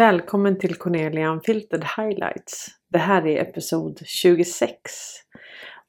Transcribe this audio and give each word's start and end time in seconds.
Välkommen 0.00 0.58
till 0.58 0.74
Cornelia 0.74 1.28
Unfiltered 1.28 1.84
Highlights. 1.96 2.66
Det 2.88 2.98
här 2.98 3.26
är 3.26 3.42
episod 3.42 4.00
26 4.04 4.76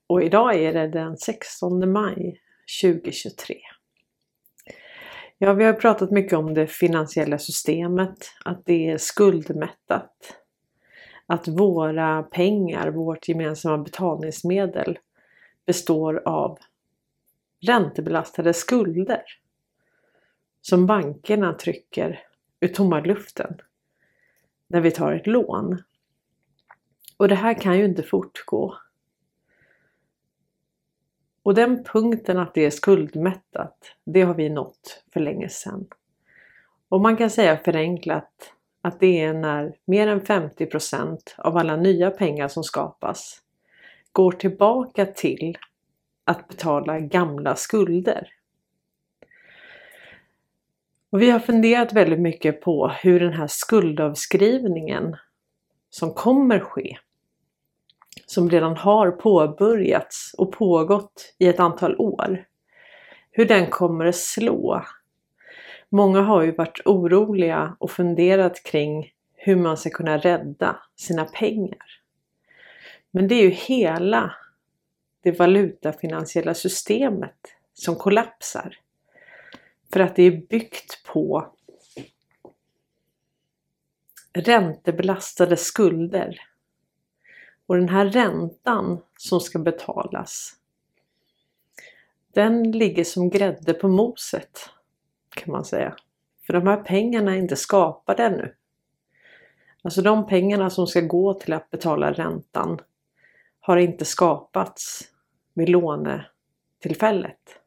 och 0.07 0.23
idag 0.23 0.55
är 0.55 0.73
det 0.73 0.87
den 0.87 1.17
16 1.17 1.91
maj 1.91 2.41
2023. 2.83 3.57
Ja, 5.37 5.53
vi 5.53 5.63
har 5.63 5.73
pratat 5.73 6.11
mycket 6.11 6.33
om 6.33 6.53
det 6.53 6.67
finansiella 6.67 7.37
systemet, 7.37 8.17
att 8.45 8.65
det 8.65 8.89
är 8.89 8.97
skuldmättat. 8.97 10.37
Att 11.25 11.47
våra 11.47 12.23
pengar, 12.23 12.91
vårt 12.91 13.27
gemensamma 13.27 13.77
betalningsmedel 13.77 14.99
består 15.65 16.21
av 16.25 16.57
räntebelastade 17.67 18.53
skulder 18.53 19.23
som 20.61 20.85
bankerna 20.85 21.53
trycker 21.53 22.19
ur 22.59 22.67
tomma 22.67 22.99
luften 22.99 23.61
när 24.71 24.81
vi 24.81 24.91
tar 24.91 25.13
ett 25.13 25.27
lån. 25.27 25.83
Och 27.17 27.27
det 27.27 27.35
här 27.35 27.53
kan 27.53 27.77
ju 27.77 27.85
inte 27.85 28.03
fortgå. 28.03 28.77
Och 31.43 31.55
den 31.55 31.83
punkten 31.83 32.37
att 32.37 32.53
det 32.53 32.65
är 32.65 32.69
skuldmättat, 32.69 33.77
det 34.05 34.21
har 34.21 34.33
vi 34.33 34.49
nått 34.49 35.03
för 35.13 35.19
länge 35.19 35.49
sedan. 35.49 35.87
Och 36.89 37.01
man 37.01 37.17
kan 37.17 37.29
säga 37.29 37.57
förenklat 37.57 38.53
att 38.81 38.99
det 38.99 39.21
är 39.21 39.33
när 39.33 39.75
mer 39.85 40.07
än 40.07 40.21
50% 40.21 41.17
av 41.37 41.57
alla 41.57 41.75
nya 41.75 42.11
pengar 42.11 42.47
som 42.47 42.63
skapas 42.63 43.41
går 44.11 44.31
tillbaka 44.31 45.05
till 45.05 45.57
att 46.23 46.47
betala 46.47 46.99
gamla 46.99 47.55
skulder. 47.55 48.27
Och 51.11 51.21
vi 51.21 51.29
har 51.29 51.39
funderat 51.39 51.93
väldigt 51.93 52.19
mycket 52.19 52.61
på 52.61 52.87
hur 52.87 53.19
den 53.19 53.33
här 53.33 53.47
skuldavskrivningen 53.47 55.15
som 55.89 56.13
kommer 56.13 56.59
ske, 56.59 56.97
som 58.25 58.49
redan 58.49 58.77
har 58.77 59.11
påbörjats 59.11 60.35
och 60.37 60.51
pågått 60.51 61.35
i 61.37 61.47
ett 61.47 61.59
antal 61.59 61.95
år, 61.97 62.45
hur 63.31 63.45
den 63.45 63.67
kommer 63.67 64.05
att 64.05 64.15
slå. 64.15 64.85
Många 65.89 66.21
har 66.21 66.41
ju 66.41 66.51
varit 66.51 66.81
oroliga 66.85 67.75
och 67.79 67.91
funderat 67.91 68.63
kring 68.63 69.11
hur 69.35 69.55
man 69.55 69.77
ska 69.77 69.89
kunna 69.89 70.17
rädda 70.17 70.79
sina 70.95 71.25
pengar. 71.25 71.85
Men 73.11 73.27
det 73.27 73.35
är 73.35 73.43
ju 73.43 73.49
hela 73.49 74.35
det 75.23 75.39
valutafinansiella 75.39 76.53
systemet 76.53 77.37
som 77.73 77.95
kollapsar. 77.95 78.77
För 79.93 79.99
att 79.99 80.15
det 80.15 80.23
är 80.23 80.47
byggt 80.47 81.03
på 81.03 81.53
räntebelastade 84.33 85.57
skulder. 85.57 86.41
Och 87.65 87.75
den 87.75 87.89
här 87.89 88.05
räntan 88.05 89.01
som 89.17 89.39
ska 89.39 89.59
betalas 89.59 90.61
den 92.33 92.71
ligger 92.71 93.03
som 93.03 93.29
grädde 93.29 93.73
på 93.73 93.87
moset 93.87 94.69
kan 95.29 95.51
man 95.51 95.65
säga. 95.65 95.95
För 96.45 96.53
de 96.53 96.67
här 96.67 96.77
pengarna 96.77 97.35
är 97.35 97.37
inte 97.37 97.55
skapade 97.55 98.23
ännu. 98.23 98.55
Alltså 99.81 100.01
de 100.01 100.27
pengarna 100.27 100.69
som 100.69 100.87
ska 100.87 101.01
gå 101.01 101.33
till 101.33 101.53
att 101.53 101.69
betala 101.69 102.11
räntan 102.13 102.79
har 103.59 103.77
inte 103.77 104.05
skapats 104.05 105.01
vid 105.53 105.69
lånetillfället 105.69 107.60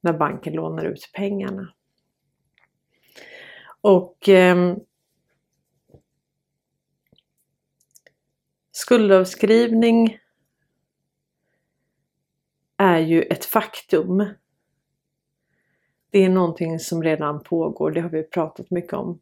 när 0.00 0.12
banken 0.12 0.52
lånar 0.52 0.84
ut 0.84 1.10
pengarna. 1.14 1.74
Och 3.80 4.28
eh, 4.28 4.76
skuldavskrivning 8.72 10.18
är 12.76 12.98
ju 12.98 13.22
ett 13.22 13.44
faktum. 13.44 14.34
Det 16.10 16.24
är 16.24 16.28
någonting 16.28 16.78
som 16.78 17.02
redan 17.02 17.42
pågår, 17.42 17.90
det 17.90 18.00
har 18.00 18.10
vi 18.10 18.22
pratat 18.22 18.70
mycket 18.70 18.92
om. 18.92 19.20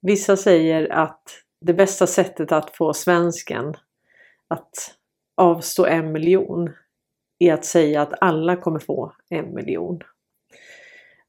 Vissa 0.00 0.36
säger 0.36 0.92
att 0.92 1.42
det 1.60 1.74
bästa 1.74 2.06
sättet 2.06 2.52
att 2.52 2.76
få 2.76 2.94
svensken 2.94 3.74
att 4.48 4.94
avstå 5.34 5.86
en 5.86 6.12
miljon 6.12 6.72
i 7.38 7.50
att 7.50 7.64
säga 7.64 8.02
att 8.02 8.12
alla 8.20 8.56
kommer 8.56 8.78
få 8.78 9.12
en 9.28 9.54
miljon. 9.54 10.00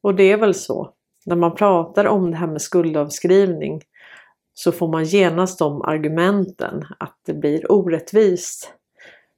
Och 0.01 0.16
det 0.16 0.31
är 0.31 0.38
väl 0.38 0.53
så. 0.53 0.94
När 1.25 1.35
man 1.35 1.56
pratar 1.56 2.06
om 2.06 2.31
det 2.31 2.38
här 2.38 2.47
med 2.47 2.62
skuldavskrivning 2.62 3.81
så 4.53 4.72
får 4.72 4.88
man 4.88 5.03
genast 5.03 5.59
de 5.59 5.81
argumenten 5.81 6.85
att 7.00 7.19
det 7.25 7.34
blir 7.34 7.72
orättvist 7.72 8.73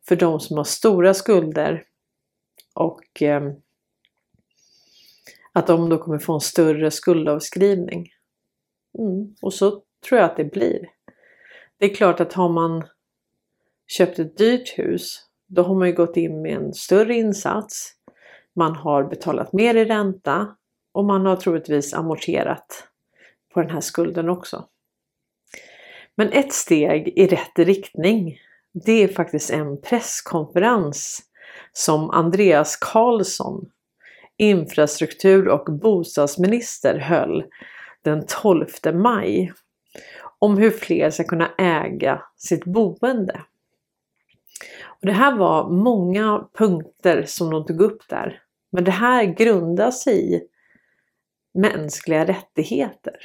för 0.07 0.15
de 0.15 0.39
som 0.39 0.57
har 0.57 0.63
stora 0.63 1.13
skulder 1.13 1.83
och 2.75 3.21
eh, 3.21 3.41
att 5.53 5.67
de 5.67 5.89
då 5.89 5.97
kommer 5.97 6.19
få 6.19 6.33
en 6.33 6.39
större 6.39 6.91
skuldavskrivning. 6.91 8.09
Mm. 8.99 9.35
Och 9.41 9.53
så 9.53 9.71
tror 10.07 10.19
jag 10.19 10.23
att 10.23 10.37
det 10.37 10.43
blir. 10.43 10.89
Det 11.77 11.85
är 11.85 11.95
klart 11.95 12.19
att 12.19 12.33
har 12.33 12.49
man 12.49 12.83
köpt 13.87 14.19
ett 14.19 14.37
dyrt 14.37 14.79
hus 14.79 15.28
då 15.49 15.61
har 15.63 15.75
man 15.75 15.87
ju 15.87 15.93
gått 15.93 16.17
in 16.17 16.41
med 16.41 16.55
en 16.55 16.73
större 16.73 17.15
insats. 17.15 17.93
Man 18.55 18.75
har 18.75 19.03
betalat 19.03 19.53
mer 19.53 19.75
i 19.75 19.85
ränta 19.85 20.55
och 20.91 21.05
man 21.05 21.25
har 21.25 21.35
troligtvis 21.35 21.93
amorterat 21.93 22.87
på 23.53 23.61
den 23.61 23.69
här 23.69 23.81
skulden 23.81 24.29
också. 24.29 24.65
Men 26.15 26.31
ett 26.31 26.53
steg 26.53 27.07
i 27.07 27.27
rätt 27.27 27.59
riktning 27.59 28.39
det 28.73 29.03
är 29.03 29.07
faktiskt 29.07 29.49
en 29.49 29.81
presskonferens 29.81 31.21
som 31.73 32.09
Andreas 32.09 32.75
Karlsson, 32.75 33.69
infrastruktur 34.37 35.47
och 35.47 35.65
bostadsminister, 35.79 36.99
höll 36.99 37.43
den 38.03 38.25
12 38.27 38.67
maj 38.93 39.53
om 40.39 40.57
hur 40.57 40.71
fler 40.71 41.09
ska 41.09 41.23
kunna 41.23 41.51
äga 41.57 42.21
sitt 42.37 42.65
boende. 42.65 43.41
Och 44.99 45.05
det 45.05 45.11
här 45.11 45.35
var 45.35 45.69
många 45.69 46.47
punkter 46.53 47.23
som 47.25 47.49
de 47.49 47.65
tog 47.65 47.81
upp 47.81 48.07
där. 48.09 48.43
Men 48.69 48.83
det 48.83 48.91
här 48.91 49.23
grundas 49.23 50.07
i 50.07 50.47
mänskliga 51.53 52.25
rättigheter. 52.25 53.15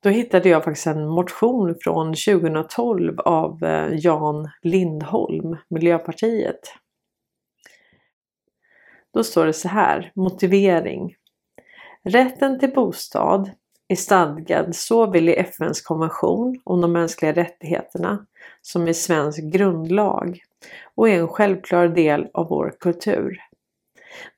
Då 0.00 0.08
hittade 0.08 0.48
jag 0.48 0.64
faktiskt 0.64 0.86
en 0.86 1.08
motion 1.08 1.74
från 1.80 2.06
2012 2.14 3.20
av 3.20 3.64
eh, 3.64 3.94
Jan 3.94 4.50
Lindholm, 4.62 5.56
Miljöpartiet. 5.68 6.74
Då 9.14 9.24
står 9.24 9.46
det 9.46 9.52
så 9.52 9.68
här, 9.68 10.12
motivering. 10.14 11.16
Rätten 12.02 12.58
till 12.58 12.72
bostad 12.72 13.50
är 13.88 13.96
stadgad 13.96 14.76
såväl 14.76 15.28
i 15.28 15.36
FNs 15.36 15.82
konvention 15.82 16.60
om 16.64 16.80
de 16.80 16.92
mänskliga 16.92 17.32
rättigheterna 17.32 18.26
som 18.62 18.88
i 18.88 18.94
svensk 18.94 19.42
grundlag 19.42 20.40
och 20.94 21.08
är 21.08 21.18
en 21.18 21.28
självklar 21.28 21.88
del 21.88 22.28
av 22.34 22.48
vår 22.48 22.74
kultur. 22.80 23.38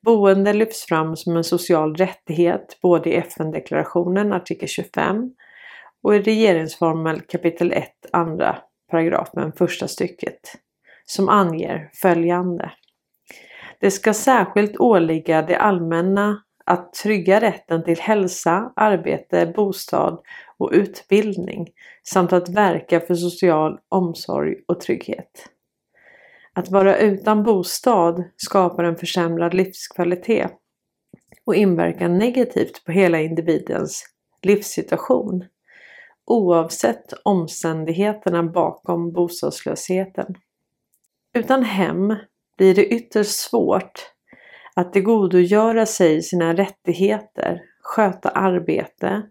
Boende 0.02 0.52
lyfts 0.52 0.86
fram 0.86 1.16
som 1.16 1.36
en 1.36 1.44
social 1.44 1.96
rättighet 1.96 2.78
både 2.82 3.10
i 3.10 3.16
FN-deklarationen 3.16 4.32
artikel 4.32 4.68
25 4.68 5.30
och 6.03 6.14
i 6.14 6.22
regeringsformen 6.22 7.22
kapitel 7.28 7.72
1 7.72 7.88
andra 8.12 8.58
paragrafen 8.91 9.53
första 9.53 9.88
stycket 9.88 10.41
som 11.04 11.28
anger 11.28 11.91
följande. 11.94 12.72
Det 13.80 13.91
ska 13.91 14.14
särskilt 14.14 14.80
åligga 14.80 15.42
det 15.42 15.56
allmänna 15.58 16.42
att 16.70 16.92
trygga 16.92 17.40
rätten 17.40 17.84
till 17.84 18.00
hälsa, 18.00 18.72
arbete, 18.76 19.52
bostad 19.56 20.20
och 20.58 20.70
utbildning 20.72 21.66
samt 22.02 22.32
att 22.32 22.48
verka 22.48 23.00
för 23.00 23.14
social 23.14 23.78
omsorg 23.88 24.56
och 24.68 24.80
trygghet. 24.80 25.48
Att 26.52 26.70
vara 26.70 26.98
utan 26.98 27.42
bostad 27.42 28.24
skapar 28.36 28.84
en 28.84 28.96
försämrad 28.96 29.54
livskvalitet 29.54 30.52
och 31.44 31.54
inverkar 31.54 32.08
negativt 32.08 32.84
på 32.84 32.92
hela 32.92 33.20
individens 33.20 34.04
livssituation 34.42 35.44
oavsett 36.24 37.12
omständigheterna 37.24 38.42
bakom 38.42 39.12
bostadslösheten. 39.12 40.34
Utan 41.34 41.62
hem 41.62 42.16
blir 42.56 42.74
det 42.74 42.86
ytterst 42.86 43.38
svårt 43.38 44.12
att 44.74 44.92
tillgodogöra 44.92 45.86
sig 45.86 46.22
sina 46.22 46.54
rättigheter, 46.54 47.62
sköta 47.82 48.28
arbete 48.28 49.22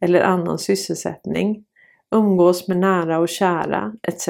eller 0.00 0.20
annan 0.20 0.58
sysselsättning, 0.58 1.64
umgås 2.10 2.68
med 2.68 2.76
nära 2.76 3.18
och 3.18 3.28
kära 3.28 3.92
etc. 4.02 4.28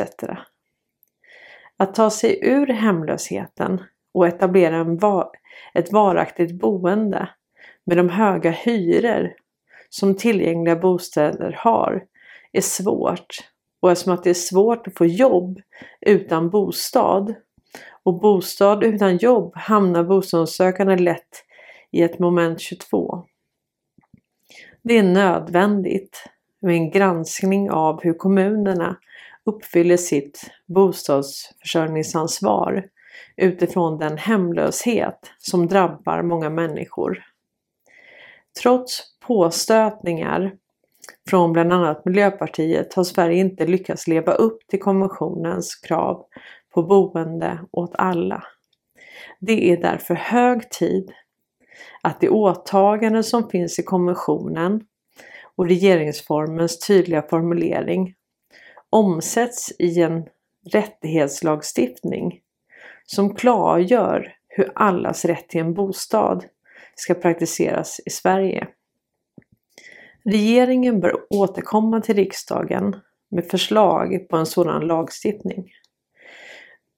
Att 1.76 1.94
ta 1.94 2.10
sig 2.10 2.38
ur 2.42 2.66
hemlösheten 2.66 3.82
och 4.14 4.26
etablera 4.26 4.76
en 4.76 4.96
va 4.96 5.30
ett 5.74 5.92
varaktigt 5.92 6.60
boende 6.60 7.28
med 7.86 7.96
de 7.96 8.08
höga 8.08 8.50
hyror 8.50 9.32
som 9.88 10.16
tillgängliga 10.16 10.76
bostäder 10.76 11.56
har 11.58 12.04
är 12.52 12.60
svårt 12.60 13.26
och 13.80 13.90
eftersom 13.90 14.12
att 14.12 14.24
det 14.24 14.30
är 14.30 14.34
svårt 14.34 14.86
att 14.86 14.98
få 14.98 15.06
jobb 15.06 15.60
utan 16.00 16.50
bostad 16.50 17.34
och 18.04 18.20
bostad 18.20 18.84
utan 18.84 19.16
jobb 19.16 19.52
hamnar 19.56 20.04
bostadssökande 20.04 20.96
lätt 20.96 21.44
i 21.90 22.02
ett 22.02 22.18
moment 22.18 22.60
22. 22.60 23.24
Det 24.82 24.98
är 24.98 25.02
nödvändigt 25.02 26.24
med 26.60 26.74
en 26.74 26.90
granskning 26.90 27.70
av 27.70 28.02
hur 28.02 28.14
kommunerna 28.14 28.96
uppfyller 29.44 29.96
sitt 29.96 30.50
bostadsförsörjningsansvar 30.66 32.88
utifrån 33.36 33.98
den 33.98 34.18
hemlöshet 34.18 35.18
som 35.38 35.66
drabbar 35.66 36.22
många 36.22 36.50
människor. 36.50 37.24
Trots 38.62 39.02
påstötningar 39.26 40.52
från 41.30 41.52
bland 41.52 41.72
annat 41.72 42.04
Miljöpartiet 42.04 42.94
har 42.94 43.04
Sverige 43.04 43.36
inte 43.36 43.66
lyckats 43.66 44.06
leva 44.06 44.32
upp 44.32 44.58
till 44.68 44.80
konventionens 44.80 45.74
krav 45.74 46.26
på 46.74 46.82
boende 46.82 47.58
åt 47.70 47.94
alla. 47.94 48.44
Det 49.40 49.72
är 49.72 49.76
därför 49.76 50.14
hög 50.14 50.70
tid 50.70 51.12
att 52.02 52.20
de 52.20 52.28
åtaganden 52.28 53.24
som 53.24 53.50
finns 53.50 53.78
i 53.78 53.82
konventionen 53.82 54.86
och 55.56 55.68
regeringsformens 55.68 56.78
tydliga 56.86 57.22
formulering 57.22 58.14
omsätts 58.90 59.72
i 59.78 60.02
en 60.02 60.24
rättighetslagstiftning 60.70 62.40
som 63.06 63.34
klargör 63.34 64.36
hur 64.48 64.72
allas 64.74 65.24
rätt 65.24 65.48
till 65.48 65.60
en 65.60 65.74
bostad 65.74 66.44
ska 66.94 67.14
praktiseras 67.14 68.00
i 68.06 68.10
Sverige. 68.10 68.68
Regeringen 70.24 71.00
bör 71.00 71.16
återkomma 71.30 72.00
till 72.00 72.16
riksdagen 72.16 72.96
med 73.30 73.44
förslag 73.44 74.28
på 74.28 74.36
en 74.36 74.46
sådan 74.46 74.86
lagstiftning. 74.86 75.70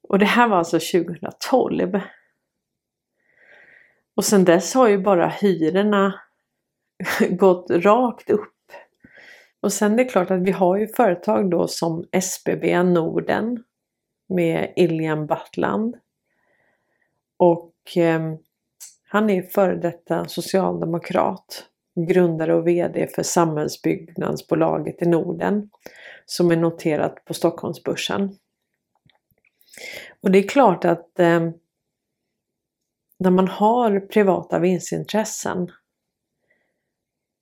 Och 0.09 0.19
det 0.19 0.27
här 0.27 0.49
var 0.49 0.57
alltså 0.57 0.79
2012. 0.79 2.01
Och 4.17 4.25
sedan 4.25 4.45
dess 4.45 4.75
har 4.75 4.89
ju 4.89 4.99
bara 4.99 5.29
hyrorna 5.29 6.21
gått 7.31 7.71
rakt 7.71 8.31
upp. 8.31 8.53
Och 9.61 9.73
sen 9.73 9.93
är 9.93 9.97
det 9.97 10.05
klart 10.05 10.31
att 10.31 10.43
vi 10.43 10.51
har 10.51 10.77
ju 10.77 10.87
företag 10.87 11.51
då 11.51 11.69
som 11.69 12.05
SBB 12.13 12.83
Norden 12.83 13.65
med 14.29 14.73
Ilian 14.77 15.27
Battland. 15.27 15.97
Och 17.37 17.97
eh, 17.97 18.21
han 19.09 19.31
är 19.31 19.43
före 19.43 19.77
detta 19.77 20.29
socialdemokrat, 20.29 21.65
grundare 22.09 22.55
och 22.55 22.67
VD 22.67 23.07
för 23.15 23.23
Samhällsbyggnadsbolaget 23.23 25.03
i 25.03 25.07
Norden 25.07 25.71
som 26.27 26.51
är 26.51 26.57
noterat 26.57 27.25
på 27.25 27.35
Stockholmsbörsen. 27.35 28.37
Och 30.21 30.31
det 30.31 30.39
är 30.39 30.49
klart 30.49 30.85
att 30.85 31.19
eh, 31.19 31.51
när 33.19 33.31
man 33.31 33.49
har 33.49 34.01
privata 34.01 34.59
vinstintressen 34.59 35.73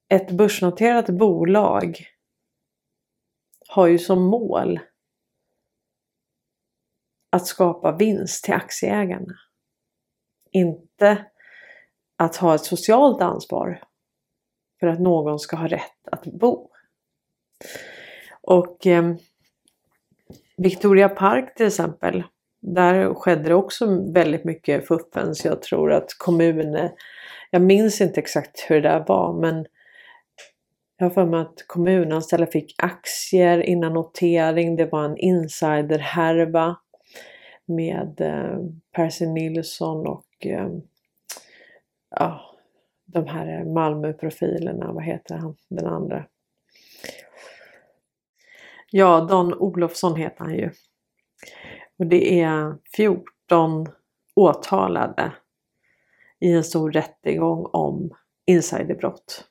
ett 0.09 0.31
börsnoterat 0.31 1.09
bolag 1.09 2.07
har 3.69 3.87
ju 3.87 3.99
som 3.99 4.23
mål 4.23 4.81
att 7.31 7.47
skapa 7.47 7.93
vinst 7.93 8.45
till 8.45 8.55
aktieägarna. 8.55 9.35
Inte 10.51 11.27
att 12.17 12.37
ha 12.37 12.55
ett 12.55 12.65
socialt 12.65 13.23
ansvar 13.23 13.83
för 14.81 14.87
att 14.87 15.01
någon 15.01 15.39
ska 15.39 15.57
ha 15.57 15.67
rätt 15.67 16.09
att 16.13 16.25
bo. 16.25 16.71
Och 18.41 18.87
eh, 18.87 19.15
Victoria 20.57 21.09
Park 21.09 21.55
till 21.55 21.67
exempel, 21.67 22.23
där 22.61 23.15
skedde 23.15 23.49
det 23.49 23.55
också 23.55 24.13
väldigt 24.13 24.45
mycket 24.45 24.87
fuffens. 24.87 25.45
Jag 25.45 25.63
tror 25.63 25.93
att 25.93 26.09
kommunen, 26.19 26.91
jag 27.51 27.63
minns 27.63 28.01
inte 28.01 28.21
exakt 28.21 28.67
hur 28.69 28.83
det 28.83 28.89
där 28.89 29.05
var, 29.09 29.41
men 29.41 29.67
jag 30.97 31.07
har 31.07 31.11
för 31.11 31.25
mig 31.27 31.41
att 31.41 31.65
kommunanställda 31.67 32.47
fick 32.47 32.75
aktier 32.79 33.61
innan 33.61 33.93
notering. 33.93 34.77
Det 34.77 34.93
var 34.93 35.05
en 35.05 35.17
insiderhärva 35.17 36.77
med 37.67 38.21
eh, 38.21 38.59
Percy 38.97 39.27
Nilsson 39.27 40.07
och 40.07 40.27
eh, 40.41 40.69
ja, 42.11 42.41
de 43.05 43.27
här 43.27 43.65
Malmöprofilerna. 43.65 44.93
Vad 44.93 45.05
heter 45.05 45.35
han 45.35 45.57
den 45.69 45.87
andra? 45.87 46.25
Ja, 48.97 49.21
Don 49.21 49.55
Olofsson 49.55 50.17
heter 50.17 50.45
han 50.45 50.55
ju. 50.55 50.71
Och 51.99 52.07
det 52.07 52.41
är 52.41 52.79
14 52.97 53.87
åtalade 54.35 55.33
i 56.41 56.53
en 56.53 56.65
stor 56.65 56.93
rättegång 56.93 57.67
om 57.73 58.17
insiderbrott. 58.47 59.49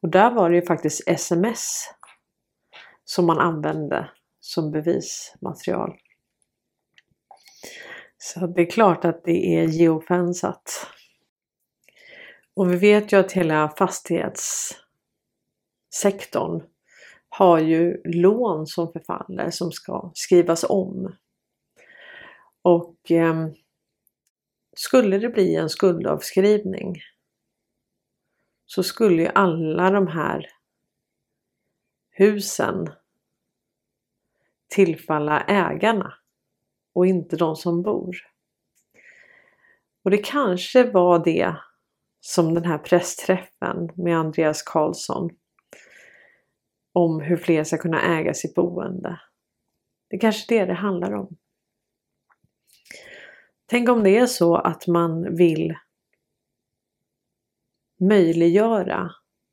Och 0.00 0.08
där 0.08 0.30
var 0.30 0.50
det 0.50 0.56
ju 0.56 0.62
faktiskt 0.62 1.08
sms 1.08 1.90
som 3.04 3.26
man 3.26 3.38
använde 3.38 4.10
som 4.40 4.70
bevismaterial. 4.70 5.96
Så 8.18 8.46
det 8.46 8.62
är 8.62 8.70
klart 8.70 9.04
att 9.04 9.24
det 9.24 9.56
är 9.56 9.64
geofensat. 9.64 10.86
Och 12.54 12.72
vi 12.72 12.76
vet 12.76 13.12
ju 13.12 13.16
att 13.16 13.32
hela 13.32 13.68
fastighetssektorn 13.68 16.62
har 17.28 17.58
ju 17.58 18.02
lån 18.04 18.66
som 18.66 18.92
förfaller 18.92 19.50
som 19.50 19.72
ska 19.72 20.10
skrivas 20.14 20.64
om. 20.68 21.16
Och 22.62 23.10
eh, 23.10 23.48
skulle 24.76 25.18
det 25.18 25.28
bli 25.28 25.56
en 25.56 25.68
skuldavskrivning 25.68 26.94
så 28.66 28.82
skulle 28.82 29.22
ju 29.22 29.28
alla 29.34 29.90
de 29.90 30.06
här 30.06 30.46
husen 32.10 32.90
tillfalla 34.68 35.40
ägarna 35.40 36.14
och 36.94 37.06
inte 37.06 37.36
de 37.36 37.56
som 37.56 37.82
bor. 37.82 38.16
Och 40.04 40.10
det 40.10 40.18
kanske 40.18 40.90
var 40.90 41.24
det 41.24 41.56
som 42.20 42.54
den 42.54 42.64
här 42.64 42.78
pressträffen 42.78 43.90
med 43.94 44.18
Andreas 44.18 44.62
Karlsson 44.62 45.30
om 46.98 47.20
hur 47.20 47.36
fler 47.36 47.64
ska 47.64 47.78
kunna 47.78 48.18
äga 48.18 48.34
sitt 48.34 48.54
boende. 48.54 49.20
Det 50.10 50.16
är 50.16 50.20
kanske 50.20 50.54
det 50.54 50.64
det 50.64 50.74
handlar 50.74 51.12
om. 51.12 51.36
Tänk 53.66 53.88
om 53.88 54.04
det 54.04 54.18
är 54.18 54.26
så 54.26 54.56
att 54.56 54.86
man 54.86 55.36
vill 55.36 55.74
möjliggöra 58.00 59.10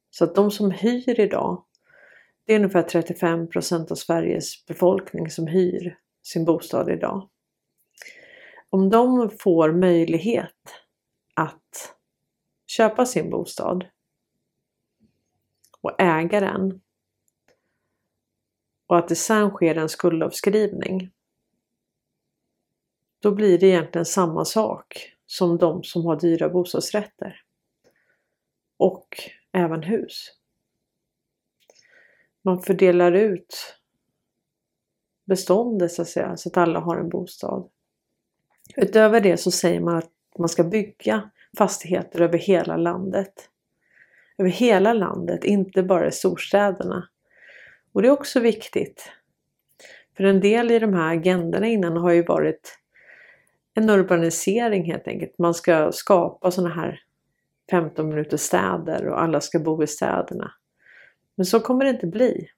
så 0.09 0.23
att 0.23 0.35
de 0.35 0.51
som 0.51 0.71
hyr 0.71 1.19
idag, 1.19 1.65
det 2.45 2.53
är 2.53 2.57
ungefär 2.57 2.83
35% 2.83 3.91
av 3.91 3.95
Sveriges 3.95 4.65
befolkning 4.65 5.29
som 5.29 5.47
hyr 5.47 5.97
sin 6.23 6.45
bostad 6.45 6.89
idag. 6.89 7.29
Om 8.69 8.89
de 8.89 9.29
får 9.39 9.71
möjlighet 9.71 10.75
att 11.33 11.95
köpa 12.67 13.05
sin 13.05 13.29
bostad 13.29 13.85
och 15.81 16.01
äga 16.01 16.39
den 16.39 16.81
och 18.95 18.99
att 18.99 19.07
det 19.07 19.15
sen 19.15 19.49
sker 19.49 19.75
en 19.75 19.89
skuldavskrivning. 19.89 21.11
Då 23.19 23.31
blir 23.31 23.59
det 23.59 23.67
egentligen 23.67 24.05
samma 24.05 24.45
sak 24.45 25.15
som 25.25 25.57
de 25.57 25.83
som 25.83 26.05
har 26.05 26.19
dyra 26.19 26.49
bostadsrätter 26.49 27.41
och 28.77 29.07
även 29.51 29.83
hus. 29.83 30.31
Man 32.41 32.61
fördelar 32.61 33.11
ut 33.11 33.77
beståndet 35.25 35.91
så 35.91 36.01
att 36.01 36.07
säga, 36.07 36.37
så 36.37 36.49
att 36.49 36.57
alla 36.57 36.79
har 36.79 36.97
en 36.97 37.09
bostad. 37.09 37.69
Utöver 38.75 39.21
det 39.21 39.37
så 39.37 39.51
säger 39.51 39.79
man 39.79 39.97
att 39.97 40.11
man 40.37 40.49
ska 40.49 40.63
bygga 40.63 41.29
fastigheter 41.57 42.21
över 42.21 42.37
hela 42.37 42.77
landet. 42.77 43.49
Över 44.37 44.49
hela 44.49 44.93
landet, 44.93 45.43
inte 45.43 45.83
bara 45.83 46.07
i 46.07 46.11
storstäderna. 46.11 47.09
Och 47.95 48.01
det 48.01 48.07
är 48.07 48.11
också 48.11 48.39
viktigt. 48.39 49.11
För 50.17 50.23
en 50.23 50.39
del 50.39 50.71
i 50.71 50.79
de 50.79 50.93
här 50.93 51.13
agendorna 51.15 51.67
innan 51.67 51.97
har 51.97 52.11
ju 52.11 52.23
varit 52.23 52.77
en 53.73 53.89
urbanisering 53.89 54.85
helt 54.85 55.07
enkelt. 55.07 55.37
Man 55.37 55.53
ska 55.53 55.91
skapa 55.91 56.51
sådana 56.51 56.75
här 56.75 57.01
15 57.71 58.09
minuters 58.09 58.41
städer 58.41 59.07
och 59.07 59.21
alla 59.21 59.41
ska 59.41 59.59
bo 59.59 59.83
i 59.83 59.87
städerna. 59.87 60.51
Men 61.35 61.45
så 61.45 61.59
kommer 61.59 61.85
det 61.85 61.91
inte 61.91 62.07
bli. 62.07 62.49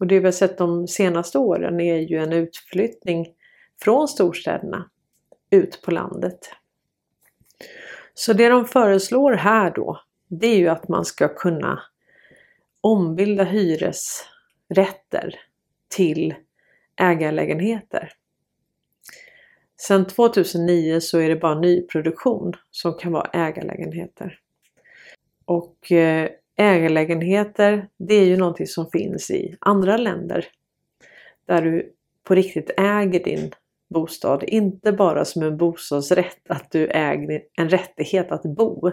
Och 0.00 0.06
det 0.06 0.18
vi 0.18 0.24
har 0.24 0.32
sett 0.32 0.58
de 0.58 0.88
senaste 0.88 1.38
åren 1.38 1.80
är 1.80 1.98
ju 1.98 2.18
en 2.18 2.32
utflyttning 2.32 3.26
från 3.80 4.08
storstäderna 4.08 4.90
ut 5.50 5.82
på 5.82 5.90
landet. 5.90 6.38
Så 8.14 8.32
det 8.32 8.48
de 8.48 8.64
föreslår 8.64 9.32
här 9.32 9.70
då, 9.70 10.00
det 10.28 10.46
är 10.46 10.58
ju 10.58 10.68
att 10.68 10.88
man 10.88 11.04
ska 11.04 11.28
kunna 11.28 11.82
ombilda 12.80 13.44
rätter 14.74 15.34
till 15.88 16.34
ägarlägenheter. 17.00 18.12
Sedan 19.76 20.06
2009 20.06 21.00
så 21.00 21.18
är 21.18 21.28
det 21.28 21.36
bara 21.36 21.60
nyproduktion 21.60 22.52
som 22.70 22.94
kan 22.98 23.12
vara 23.12 23.30
ägarlägenheter. 23.32 24.38
Och 25.44 25.92
eh, 25.92 26.30
ägarlägenheter 26.56 27.88
det 27.98 28.14
är 28.14 28.24
ju 28.24 28.36
någonting 28.36 28.66
som 28.66 28.90
finns 28.90 29.30
i 29.30 29.56
andra 29.60 29.96
länder. 29.96 30.46
Där 31.46 31.62
du 31.62 31.92
på 32.24 32.34
riktigt 32.34 32.70
äger 32.76 33.24
din 33.24 33.50
bostad. 33.94 34.44
Inte 34.46 34.92
bara 34.92 35.24
som 35.24 35.42
en 35.42 35.56
bostadsrätt, 35.56 36.50
att 36.50 36.70
du 36.70 36.88
äger 36.88 37.42
en 37.56 37.68
rättighet 37.68 38.32
att 38.32 38.42
bo. 38.42 38.90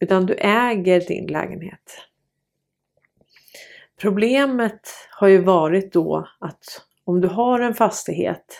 Utan 0.00 0.26
du 0.26 0.34
äger 0.34 1.00
din 1.00 1.26
lägenhet. 1.26 2.09
Problemet 4.00 4.80
har 5.10 5.28
ju 5.28 5.38
varit 5.38 5.92
då 5.92 6.28
att 6.38 6.64
om 7.04 7.20
du 7.20 7.28
har 7.28 7.60
en 7.60 7.74
fastighet 7.74 8.58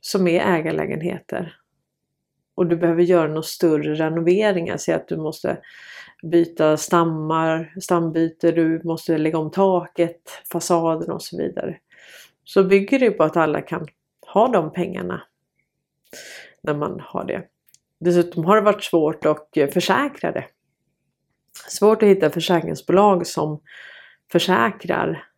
som 0.00 0.28
är 0.28 0.40
ägarlägenheter 0.40 1.56
och 2.54 2.66
du 2.66 2.76
behöver 2.76 3.02
göra 3.02 3.28
några 3.28 3.42
större 3.42 3.94
renoveringar, 3.94 4.76
säg 4.76 4.94
att 4.94 5.08
du 5.08 5.16
måste 5.16 5.58
byta 6.22 6.76
stammar, 6.76 7.74
stambyte, 7.80 8.52
du 8.52 8.80
måste 8.84 9.18
lägga 9.18 9.38
om 9.38 9.50
taket, 9.50 10.42
fasaden 10.52 11.10
och 11.10 11.22
så 11.22 11.36
vidare. 11.36 11.78
Så 12.44 12.64
bygger 12.64 12.98
det 12.98 13.10
på 13.10 13.24
att 13.24 13.36
alla 13.36 13.60
kan 13.60 13.86
ha 14.26 14.48
de 14.48 14.72
pengarna 14.72 15.22
när 16.60 16.74
man 16.74 17.00
har 17.00 17.24
det. 17.24 17.42
Dessutom 18.00 18.44
har 18.44 18.56
det 18.56 18.62
varit 18.62 18.84
svårt 18.84 19.26
att 19.26 19.48
försäkra 19.72 20.32
det. 20.32 20.44
Svårt 21.68 22.02
att 22.02 22.08
hitta 22.08 22.30
försäkringsbolag 22.30 23.26
som 23.26 23.60
försäkrar 24.32 25.28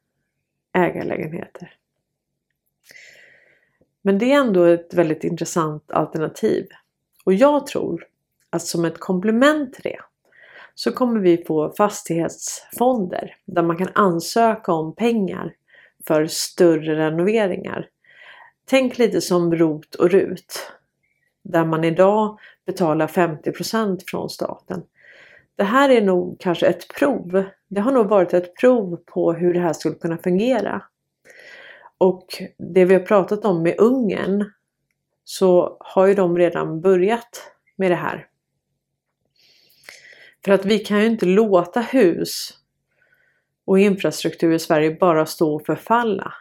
ägarlägenheter. 0.73 1.73
Men 4.03 4.19
det 4.19 4.33
är 4.33 4.37
ändå 4.41 4.65
ett 4.65 4.95
väldigt 4.95 5.25
intressant 5.25 5.91
alternativ. 5.91 6.67
Och 7.25 7.35
jag 7.35 7.67
tror 7.67 8.07
att 8.51 8.63
som 8.63 8.85
ett 8.85 9.01
komplement 9.01 9.75
till 9.75 9.83
det 9.83 10.01
så 10.75 10.93
kommer 10.93 11.21
vi 11.21 11.45
få 11.45 11.73
fastighetsfonder 11.77 13.37
där 13.45 13.63
man 13.63 13.77
kan 13.77 13.89
ansöka 13.95 14.73
om 14.73 14.95
pengar 14.95 15.55
för 16.07 16.27
större 16.27 16.97
renoveringar. 16.97 17.89
Tänk 18.65 18.99
lite 18.99 19.21
som 19.21 19.55
ROT 19.55 19.95
och 19.95 20.11
RUT 20.11 20.73
där 21.43 21.65
man 21.65 21.85
idag 21.85 22.39
betalar 22.67 23.07
50% 23.07 24.03
från 24.07 24.31
staten. 24.31 24.83
Det 25.57 25.65
här 25.65 25.89
är 25.89 26.01
nog 26.01 26.37
kanske 26.41 26.67
ett 26.67 26.89
prov. 26.89 27.45
Det 27.69 27.81
har 27.81 27.93
nog 27.93 28.07
varit 28.09 28.35
ett 28.35 28.57
prov 28.57 28.97
på 28.97 29.33
hur 29.33 29.55
det 29.55 29.61
här 29.61 29.73
skulle 29.73 29.95
kunna 29.95 30.19
fungera. 30.19 30.83
Och 31.99 32.43
det 32.59 32.85
vi 32.85 32.95
har 32.95 33.01
pratat 33.01 33.45
om 33.45 33.63
med 33.63 33.75
Ungern 33.79 34.53
så 35.25 35.77
har 35.81 36.07
ju 36.07 36.15
de 36.15 36.39
redan 36.39 36.81
börjat 36.81 37.53
med 37.77 37.91
det 37.91 37.95
här. 37.95 38.27
För 40.45 40.53
att 40.53 40.65
vi 40.65 40.79
kan 40.79 41.01
ju 41.01 41.07
inte 41.07 41.27
låta 41.27 41.81
hus 41.81 42.51
och 43.65 43.79
infrastruktur 43.79 44.53
i 44.53 44.59
Sverige 44.59 44.97
bara 45.01 45.27
stå 45.27 45.55
och 45.55 45.67
förfalla. 45.67 46.33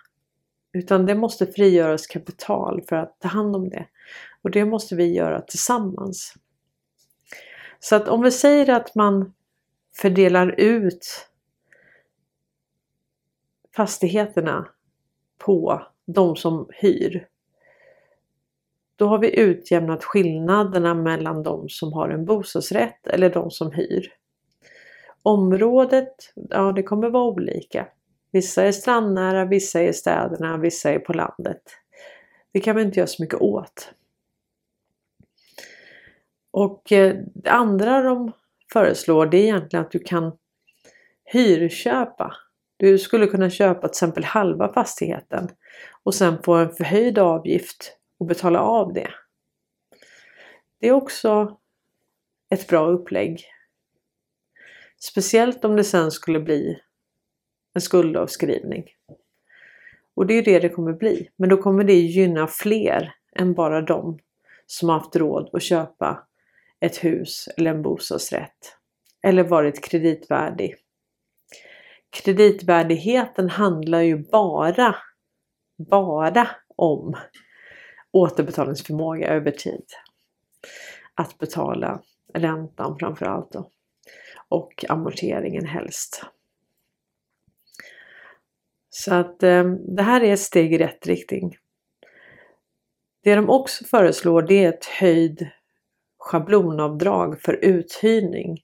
Utan 0.74 1.06
det 1.06 1.16
måste 1.16 1.48
frigöras 1.48 2.08
kapital 2.08 2.82
för 2.90 2.96
att 2.96 3.20
ta 3.20 3.28
hand 3.28 3.56
om 3.56 3.70
det. 3.70 3.86
Och 4.42 4.52
det 4.52 4.66
måste 4.66 4.96
vi 4.96 5.14
göra 5.14 5.42
tillsammans. 5.42 6.34
Så 7.80 7.96
att 7.96 8.08
om 8.08 8.22
vi 8.22 8.32
säger 8.32 8.70
att 8.70 8.96
man 8.96 9.34
fördelar 10.02 10.56
ut 10.58 11.30
fastigheterna 13.76 14.68
på 15.38 15.88
de 16.06 16.36
som 16.36 16.70
hyr. 16.74 17.28
Då 18.96 19.08
har 19.08 19.20
vi 19.20 19.40
utjämnat 19.40 20.04
skillnaderna 20.04 20.94
mellan 20.94 21.44
de 21.44 21.70
som 21.70 21.94
har 21.94 22.10
en 22.10 22.26
bostadsrätt 22.26 23.08
eller 23.08 23.30
de 23.30 23.52
som 23.52 23.72
hyr. 23.72 24.14
Området, 25.24 26.34
ja 26.36 26.72
det 26.72 26.84
kommer 26.84 27.10
vara 27.10 27.24
olika. 27.24 27.88
Vissa 28.32 28.64
är 28.64 28.72
strandnära, 28.72 29.46
vissa 29.46 29.82
är 29.82 29.88
i 29.88 29.94
städerna, 29.94 30.58
vissa 30.58 30.92
är 30.92 31.00
på 31.00 31.14
landet. 31.14 31.62
Det 32.52 32.60
kan 32.60 32.76
vi 32.76 32.82
inte 32.82 33.00
göra 33.00 33.08
så 33.08 33.24
mycket 33.24 33.42
åt. 33.42 33.92
Och 36.58 36.92
eh, 36.92 37.16
det 37.34 37.50
andra 37.50 38.02
de 38.02 38.32
föreslår 38.74 39.26
det 39.26 39.38
är 39.38 39.44
egentligen 39.44 39.86
att 39.86 39.92
du 39.92 40.00
kan 40.00 40.38
hyrköpa. 41.26 42.36
Du 42.78 42.98
skulle 42.98 43.28
kunna 43.28 43.50
köpa 43.50 43.82
till 43.82 43.90
exempel 43.90 44.24
halva 44.24 44.74
fastigheten 44.74 45.50
och 46.04 46.16
sen 46.16 46.44
få 46.44 46.54
en 46.54 46.70
förhöjd 46.70 47.18
avgift 47.18 47.98
och 48.20 48.26
betala 48.26 48.60
av 48.60 48.94
det. 48.94 49.10
Det 50.80 50.88
är 50.88 50.92
också 50.92 51.58
ett 52.50 52.68
bra 52.68 52.88
upplägg. 52.88 53.46
Speciellt 55.00 55.66
om 55.66 55.76
det 55.76 55.84
sen 55.84 56.12
skulle 56.12 56.40
bli 56.40 56.80
en 57.74 57.82
skuldavskrivning. 57.82 58.86
Och 60.14 60.26
det 60.26 60.34
är 60.34 60.44
det 60.44 60.60
det 60.60 60.70
kommer 60.70 60.94
bli. 60.94 61.30
Men 61.36 61.50
då 61.50 61.58
kommer 61.58 61.84
det 61.84 61.94
gynna 61.94 62.48
fler 62.48 63.16
än 63.36 63.54
bara 63.54 63.82
de 63.82 64.20
som 64.66 64.90
haft 64.90 65.16
råd 65.16 65.50
att 65.54 65.64
köpa 65.64 66.28
ett 66.86 67.04
hus 67.04 67.50
eller 67.58 67.72
en 67.72 67.82
bostadsrätt. 67.82 68.78
Eller 69.24 69.44
varit 69.44 69.84
kreditvärdig. 69.84 70.76
Kreditvärdigheten 72.10 73.50
handlar 73.50 74.02
ju 74.02 74.18
bara, 74.18 74.96
bara 75.78 76.48
om 76.76 77.16
återbetalningsförmåga 78.12 79.28
över 79.28 79.52
tid. 79.52 79.86
Att 81.14 81.38
betala 81.38 82.02
räntan 82.34 82.98
framförallt 83.00 83.52
då. 83.52 83.70
Och 84.48 84.86
amorteringen 84.90 85.66
helst. 85.66 86.24
Så 88.90 89.14
att 89.14 89.44
eh, 89.44 89.64
det 89.64 90.04
här 90.04 90.24
är 90.24 90.34
ett 90.34 90.40
steg 90.40 90.74
i 90.74 90.78
rätt 90.78 91.08
riktning. 91.08 91.58
Det 93.24 93.36
de 93.36 93.50
också 93.50 93.86
föreslår 93.86 94.42
det 94.42 94.64
är 94.64 94.70
ett 94.70 94.86
höjd 94.86 95.50
schablonavdrag 96.26 97.42
för 97.42 97.66
uthyrning 97.66 98.58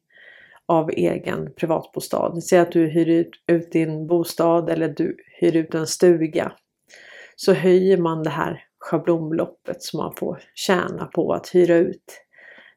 av 0.66 0.90
egen 0.90 1.54
privatbostad. 1.54 2.42
Säg 2.42 2.60
att 2.60 2.72
du 2.72 2.88
hyr 2.88 3.10
ut, 3.10 3.30
ut 3.48 3.72
din 3.72 4.08
bostad 4.08 4.70
eller 4.70 4.88
du 4.88 5.18
hyr 5.40 5.56
ut 5.56 5.76
en 5.76 5.88
stuga. 5.88 6.52
Så 7.36 7.54
höjer 7.54 7.98
man 7.98 8.24
det 8.24 8.30
här 8.30 8.64
schablonbeloppet 8.80 9.84
som 9.84 9.98
man 9.98 10.14
får 10.16 10.44
tjäna 10.56 11.06
på 11.06 11.34
att 11.34 11.56
hyra 11.56 11.76
ut 11.76 12.04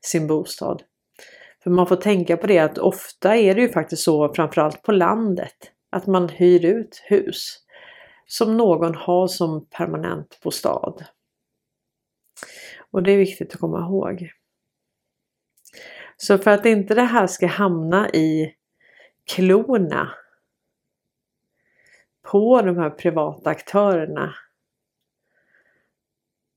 sin 0.06 0.26
bostad. 0.26 0.82
För 1.62 1.70
man 1.70 1.86
får 1.86 1.96
tänka 1.96 2.36
på 2.36 2.46
det 2.46 2.58
att 2.58 2.78
ofta 2.78 3.36
är 3.36 3.54
det 3.54 3.60
ju 3.60 3.68
faktiskt 3.68 4.02
så, 4.02 4.34
framförallt 4.34 4.82
på 4.82 4.92
landet, 4.92 5.56
att 5.90 6.06
man 6.06 6.28
hyr 6.28 6.64
ut 6.64 7.02
hus 7.04 7.58
som 8.26 8.56
någon 8.56 8.94
har 8.94 9.26
som 9.26 9.66
permanent 9.66 10.40
bostad. 10.42 11.04
Och 12.90 13.02
det 13.02 13.12
är 13.12 13.18
viktigt 13.18 13.54
att 13.54 13.60
komma 13.60 13.78
ihåg. 13.78 14.30
Så 16.24 16.38
för 16.38 16.50
att 16.50 16.66
inte 16.66 16.94
det 16.94 17.02
här 17.02 17.26
ska 17.26 17.46
hamna 17.46 18.10
i 18.10 18.54
klorna 19.24 20.14
på 22.22 22.62
de 22.62 22.76
här 22.76 22.90
privata 22.90 23.50
aktörerna 23.50 24.34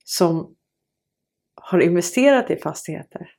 som 0.04 0.56
har 1.54 1.80
investerat 1.80 2.50
i 2.50 2.56
fastigheter. 2.56 3.30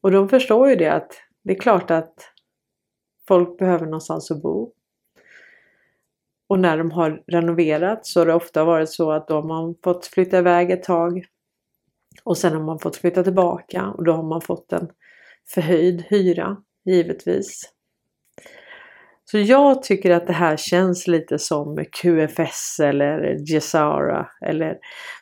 Och 0.00 0.10
de 0.10 0.28
förstår 0.28 0.70
ju 0.70 0.76
det 0.76 0.92
att 0.92 1.12
det 1.42 1.56
är 1.56 1.60
klart 1.60 1.90
att 1.90 2.32
folk 3.28 3.58
behöver 3.58 3.84
någonstans 3.84 4.30
att 4.30 4.42
bo. 4.42 4.72
Och 6.46 6.58
när 6.58 6.78
de 6.78 6.90
har 6.90 7.22
renoverat 7.26 8.06
så 8.06 8.20
har 8.20 8.26
det 8.26 8.34
ofta 8.34 8.64
varit 8.64 8.90
så 8.90 9.12
att 9.12 9.28
de 9.28 9.50
har 9.50 9.74
fått 9.84 10.06
flytta 10.06 10.38
iväg 10.38 10.70
ett 10.70 10.82
tag. 10.82 11.26
Och 12.24 12.38
sen 12.38 12.52
har 12.52 12.62
man 12.62 12.78
fått 12.78 12.96
flytta 12.96 13.22
tillbaka 13.22 13.86
och 13.86 14.04
då 14.04 14.12
har 14.12 14.22
man 14.22 14.40
fått 14.40 14.72
en 14.72 14.88
förhöjd 15.54 16.04
hyra 16.08 16.56
givetvis. 16.84 17.72
Så 19.30 19.38
jag 19.38 19.82
tycker 19.82 20.10
att 20.10 20.26
det 20.26 20.32
här 20.32 20.56
känns 20.56 21.06
lite 21.06 21.38
som 21.38 21.84
QFS 21.92 22.80
eller 22.80 23.36
Gesara 23.50 24.28
eller 24.46 24.78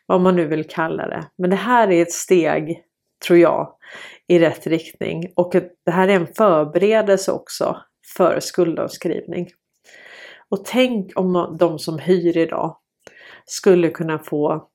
vad 0.07 0.21
man 0.21 0.37
nu 0.37 0.47
vill 0.47 0.69
kalla 0.69 1.09
det. 1.09 1.27
Men 1.39 1.51
det 1.51 1.57
här 1.57 1.91
är 1.91 2.03
ett 2.03 2.13
steg, 2.13 2.83
tror 3.27 3.39
jag, 3.39 3.75
i 4.27 4.39
rätt 4.39 4.67
riktning 4.67 5.33
och 5.37 5.53
det 5.85 5.91
här 5.91 6.09
är 6.09 6.13
en 6.13 6.27
förberedelse 6.27 7.33
också 7.33 7.77
för 8.17 8.41
skuldavskrivning. 8.41 9.49
Och 10.49 10.65
tänk 10.65 11.19
om 11.19 11.57
de 11.61 11.79
som 11.79 11.99
hyr 11.99 12.37
idag 12.37 12.77
skulle 13.45 13.89
kunna 13.89 14.19
få 14.19 14.69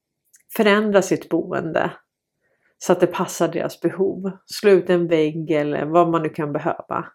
förändra 0.56 1.02
sitt 1.02 1.30
boende 1.30 1.92
så 2.84 2.92
att 2.92 3.00
det 3.00 3.08
passar 3.08 3.48
deras 3.48 3.82
behov. 3.82 4.32
Slå 4.46 4.72
ut 4.72 4.90
en 4.90 5.08
vägg 5.08 5.52
eller 5.52 5.86
vad 5.86 6.10
man 6.10 6.24
nu 6.24 6.30
kan 6.30 6.54
behöva. 6.54 7.06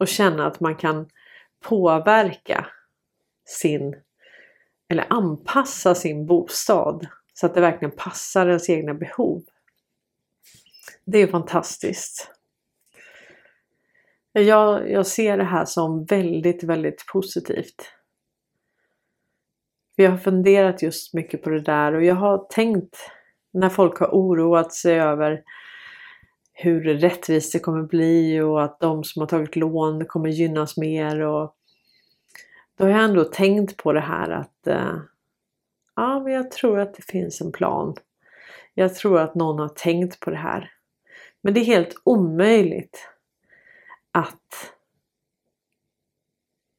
Och 0.00 0.08
känna 0.08 0.46
att 0.46 0.60
man 0.60 0.76
kan 0.76 1.08
påverka 1.64 2.66
sin 3.44 4.02
eller 4.88 5.06
anpassa 5.12 5.94
sin 5.94 6.26
bostad 6.26 7.06
så 7.34 7.46
att 7.46 7.54
det 7.54 7.60
verkligen 7.60 7.96
passar 7.96 8.46
ens 8.46 8.70
egna 8.70 8.94
behov. 8.94 9.42
Det 11.04 11.18
är 11.18 11.26
fantastiskt. 11.26 12.30
Jag, 14.32 14.90
jag 14.90 15.06
ser 15.06 15.36
det 15.36 15.44
här 15.44 15.64
som 15.64 16.04
väldigt, 16.04 16.62
väldigt 16.62 17.06
positivt. 17.12 17.92
Vi 19.96 20.06
har 20.06 20.18
funderat 20.18 20.82
just 20.82 21.14
mycket 21.14 21.42
på 21.42 21.50
det 21.50 21.60
där 21.60 21.92
och 21.92 22.04
jag 22.04 22.14
har 22.14 22.46
tänkt 22.50 22.96
när 23.52 23.68
folk 23.68 23.98
har 23.98 24.08
oroat 24.08 24.72
sig 24.72 25.00
över 25.00 25.42
hur 26.52 26.84
rättvist 26.84 27.52
det 27.52 27.58
kommer 27.58 27.82
bli 27.82 28.40
och 28.40 28.64
att 28.64 28.80
de 28.80 29.04
som 29.04 29.20
har 29.20 29.26
tagit 29.26 29.56
lån 29.56 30.04
kommer 30.04 30.28
gynnas 30.28 30.76
mer. 30.76 31.20
Och 31.20 31.56
då 32.78 32.84
har 32.84 32.90
jag 32.90 33.04
ändå 33.04 33.24
tänkt 33.24 33.76
på 33.76 33.92
det 33.92 34.00
här 34.00 34.30
att 34.30 34.66
eh, 34.66 34.96
ja, 35.96 36.20
men 36.20 36.32
jag 36.32 36.50
tror 36.50 36.78
att 36.78 36.94
det 36.94 37.02
finns 37.02 37.40
en 37.40 37.52
plan. 37.52 37.94
Jag 38.74 38.94
tror 38.94 39.20
att 39.20 39.34
någon 39.34 39.58
har 39.58 39.68
tänkt 39.68 40.20
på 40.20 40.30
det 40.30 40.36
här. 40.36 40.72
Men 41.42 41.54
det 41.54 41.60
är 41.60 41.64
helt 41.64 42.02
omöjligt 42.04 43.08
att 44.12 44.74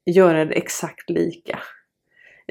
göra 0.06 0.46
det 0.46 0.54
exakt 0.54 1.10
lika. 1.10 1.60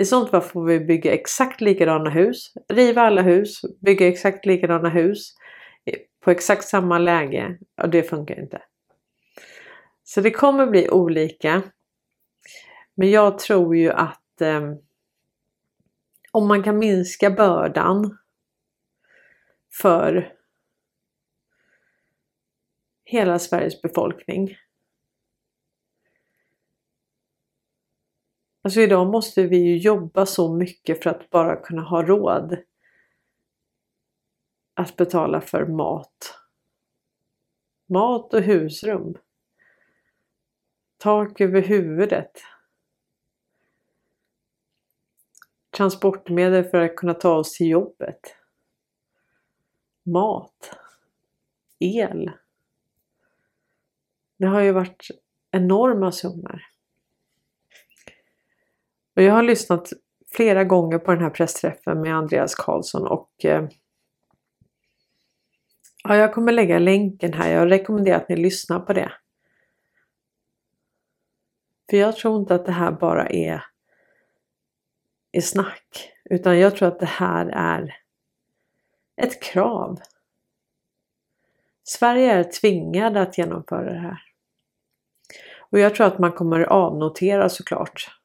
I 0.01 0.05
sånt 0.05 0.31
fall 0.31 0.41
får 0.41 0.65
vi 0.65 0.81
bygga 0.81 1.13
exakt 1.13 1.61
likadana 1.61 2.11
hus, 2.11 2.53
riva 2.69 3.03
alla 3.03 3.23
hus, 3.23 3.61
bygga 3.81 4.09
exakt 4.09 4.47
likadana 4.47 4.89
hus 4.89 5.35
på 6.25 6.31
exakt 6.31 6.65
samma 6.65 6.99
läge 6.99 7.59
och 7.83 7.89
det 7.89 8.03
funkar 8.03 8.41
inte. 8.41 8.63
Så 10.05 10.21
det 10.21 10.31
kommer 10.31 10.67
bli 10.67 10.91
olika. 10.91 11.63
Men 12.95 13.11
jag 13.11 13.39
tror 13.39 13.77
ju 13.77 13.91
att 13.91 14.41
eh, 14.41 14.73
om 16.33 16.49
man 16.49 16.63
kan 16.63 16.79
minska 16.79 17.31
bördan 17.31 18.19
för 19.83 20.33
hela 23.05 23.39
Sveriges 23.39 23.83
befolkning. 23.83 24.57
Alltså 28.63 28.81
idag 28.81 29.07
måste 29.07 29.47
vi 29.47 29.57
ju 29.57 29.77
jobba 29.77 30.27
så 30.27 30.55
mycket 30.55 31.03
för 31.03 31.11
att 31.11 31.31
bara 31.31 31.57
kunna 31.57 31.83
ha 31.83 32.03
råd 32.03 32.57
att 34.75 34.97
betala 34.97 35.41
för 35.41 35.67
mat. 35.67 36.41
Mat 37.87 38.35
och 38.35 38.43
husrum. 38.43 39.19
Tak 40.99 41.41
över 41.41 41.63
huvudet. 41.63 42.33
Transportmedel 45.71 46.65
för 46.65 46.81
att 46.81 46.97
kunna 46.97 47.15
ta 47.15 47.37
oss 47.37 47.53
till 47.53 47.69
jobbet. 47.69 48.37
Mat. 50.03 50.77
El. 51.79 52.31
Det 54.37 54.47
har 54.47 54.61
ju 54.61 54.73
varit 54.73 55.09
enorma 55.51 56.13
summor. 56.13 56.70
Och 59.21 59.25
jag 59.25 59.35
har 59.35 59.43
lyssnat 59.43 59.93
flera 60.33 60.65
gånger 60.65 60.99
på 60.99 61.13
den 61.13 61.23
här 61.23 61.31
pressträffen 61.31 62.01
med 62.01 62.17
Andreas 62.17 62.55
Karlsson 62.55 63.07
och 63.07 63.45
eh, 63.45 63.69
ja, 66.05 66.17
jag 66.17 66.35
kommer 66.35 66.53
lägga 66.53 66.79
länken 66.79 67.33
här. 67.33 67.53
Jag 67.53 67.71
rekommenderar 67.71 68.17
att 68.17 68.29
ni 68.29 68.37
lyssnar 68.37 68.81
på 68.81 68.93
det. 68.93 69.13
För 71.91 71.97
jag 71.97 72.17
tror 72.17 72.41
inte 72.41 72.55
att 72.55 72.67
det 72.67 72.73
här 72.73 72.93
bara 72.93 73.29
är, 73.29 73.65
är 75.33 75.41
snack. 75.41 76.13
Utan 76.25 76.59
jag 76.59 76.77
tror 76.77 76.89
att 76.89 77.01
det 77.01 77.07
här 77.07 77.47
är 77.47 77.97
ett 79.17 79.43
krav. 79.43 80.01
Sverige 81.83 82.33
är 82.33 82.45
tvingade 82.45 83.23
att 83.23 83.39
genomföra 83.39 83.93
det 83.93 84.01
här. 84.01 84.23
Och 85.59 85.79
jag 85.79 85.95
tror 85.95 86.07
att 86.07 86.19
man 86.19 86.33
kommer 86.33 86.61
avnotera 86.61 87.49
såklart 87.49 88.20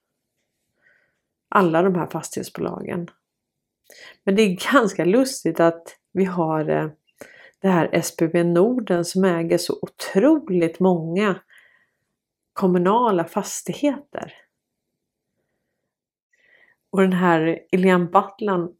alla 1.55 1.81
de 1.81 1.95
här 1.95 2.07
fastighetsbolagen. 2.07 3.07
Men 4.23 4.35
det 4.35 4.41
är 4.41 4.73
ganska 4.73 5.05
lustigt 5.05 5.59
att 5.59 5.97
vi 6.11 6.25
har 6.25 6.69
eh, 6.69 6.89
det 7.61 7.67
här 7.67 8.01
SPV 8.01 8.43
Norden 8.43 9.05
som 9.05 9.23
äger 9.23 9.57
så 9.57 9.79
otroligt 9.81 10.79
många 10.79 11.41
kommunala 12.53 13.25
fastigheter. 13.25 14.33
Och 16.89 17.01
den 17.01 17.13
här 17.13 17.59
Ilian 17.71 18.11
Battlan, 18.11 18.75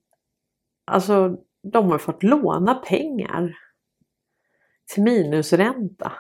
alltså 0.86 1.38
de 1.64 1.92
har 1.92 1.98
fått 1.98 2.24
låna 2.24 2.76
pengar 2.76 3.58
till 4.94 5.04
minusränta. 5.04 6.12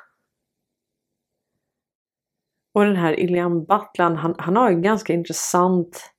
Och 2.73 2.85
den 2.85 2.95
här 2.95 3.19
Ilian 3.19 3.65
Battlan, 3.65 4.15
han, 4.15 4.35
han 4.37 4.55
har 4.55 4.69
en 4.69 4.81
ganska 4.81 5.13
intressant 5.13 6.14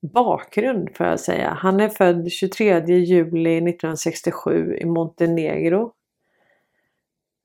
bakgrund 0.00 0.96
får 0.96 1.06
jag 1.06 1.20
säga. 1.20 1.50
Han 1.50 1.80
är 1.80 1.88
född 1.88 2.30
23 2.30 2.84
juli 2.86 3.56
1967 3.56 4.76
i 4.80 4.84
Montenegro. 4.84 5.92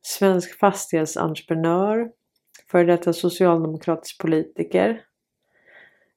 Svensk 0.02 0.60
fastighetsentreprenör. 0.60 2.12
Före 2.72 2.84
detta 2.84 3.14
socialdemokratisk 3.14 4.22
politiker. 4.22 5.02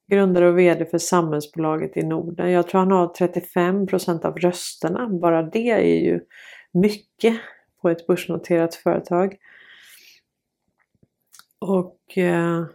Grundare 0.07 0.49
och 0.49 0.59
VD 0.59 0.85
för 0.85 0.97
Samhällsbolaget 0.97 1.97
i 1.97 2.03
Norden. 2.03 2.51
Jag 2.51 2.67
tror 2.67 2.79
han 2.79 2.91
har 2.91 3.07
35% 3.07 4.25
av 4.25 4.37
rösterna. 4.37 5.09
Bara 5.09 5.41
det 5.41 5.69
är 5.69 6.03
ju 6.03 6.19
mycket 6.71 7.39
på 7.81 7.89
ett 7.89 8.07
börsnoterat 8.07 8.75
företag. 8.75 9.35
Och 11.59 12.17
eh, 12.17 12.65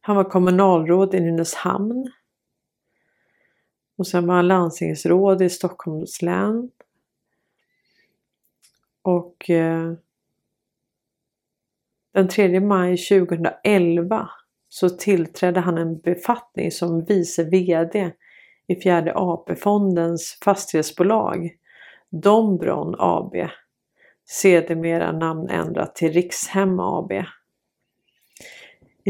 han 0.00 0.16
var 0.16 0.24
kommunalråd 0.24 1.14
i 1.14 1.20
Nynäshamn. 1.20 2.12
Och 3.98 4.06
sen 4.06 4.26
var 4.26 4.34
han 4.34 4.48
landstingsråd 4.48 5.42
i 5.42 5.50
Stockholms 5.50 6.22
län. 6.22 6.70
Och 9.02 9.50
eh, 9.50 9.92
den 12.14 12.28
3 12.28 12.60
maj 12.60 12.96
2011 12.96 14.30
så 14.68 14.88
tillträdde 14.88 15.60
han 15.60 15.78
en 15.78 15.98
befattning 15.98 16.70
som 16.70 17.04
vice 17.04 17.44
VD 17.44 18.12
i 18.66 18.76
fjärde 18.76 19.12
AP-fondens 19.14 20.38
fastighetsbolag 20.44 21.50
Dombron 22.10 22.94
AB. 22.98 23.34
Sedermera 24.28 25.12
namnändrat 25.12 25.94
till 25.94 26.12
Rikshem 26.12 26.80
AB. 26.80 27.12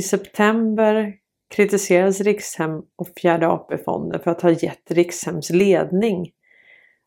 I 0.01 0.03
september 0.03 1.15
kritiserades 1.51 2.21
Rikshem 2.21 2.83
och 2.97 3.09
Fjärde 3.17 3.49
AP-fonden 3.49 4.21
för 4.21 4.31
att 4.31 4.43
ha 4.43 4.51
gett 4.51 4.91
Rikshems 4.91 5.51
ledning 5.51 6.33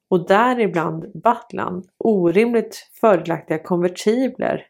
och 0.09 0.27
däribland 0.27 1.21
Battlan 1.23 1.83
orimligt 1.97 2.89
fördelaktiga 3.01 3.59
konvertibler 3.59 4.67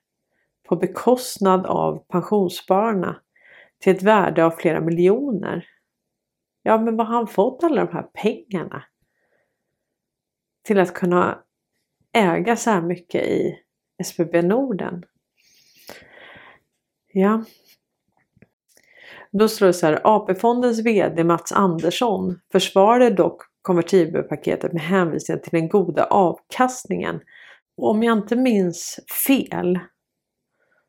på 0.68 0.76
bekostnad 0.76 1.66
av 1.66 2.06
pensionsspararna 2.08 3.22
till 3.80 3.96
ett 3.96 4.04
värde 4.04 4.46
av 4.46 4.52
flera 4.52 4.82
miljoner. 4.82 5.66
Ja, 6.62 6.78
men 6.78 6.98
vad 6.98 7.08
har 7.08 7.16
han 7.16 7.28
fått 7.28 7.64
alla 7.64 7.86
de 7.86 7.94
här 7.94 8.04
pengarna? 8.04 8.84
Till 10.64 10.80
att 10.80 10.94
kunna 10.94 11.44
äga 12.14 12.56
så 12.56 12.70
här 12.70 12.82
mycket 12.82 13.26
i 13.26 13.60
SBB 13.98 14.42
Norden. 14.42 15.06
Ja, 17.14 17.44
då 19.34 19.48
står 19.48 19.66
det 19.66 19.74
så 19.74 19.86
här, 19.86 20.02
AP-fondens 20.04 20.80
VD 20.80 21.24
Mats 21.24 21.52
Andersson 21.52 22.40
försvarade 22.52 23.10
dock 23.10 23.42
konvertibelpaketet 23.62 24.74
med 24.74 24.82
hänvisning 24.82 25.40
till 25.40 25.52
den 25.52 25.70
goda 25.70 26.06
avkastningen. 26.06 27.22
Och 27.78 27.90
om 27.90 28.04
jag 28.04 28.18
inte 28.18 28.36
minns 28.36 29.00
fel 29.28 29.80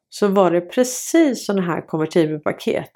så 0.08 0.28
var 0.28 0.50
det 0.50 0.60
precis 0.60 1.46
sådana 1.46 1.62
här 1.62 1.86
konvertibelpaket 1.86 2.90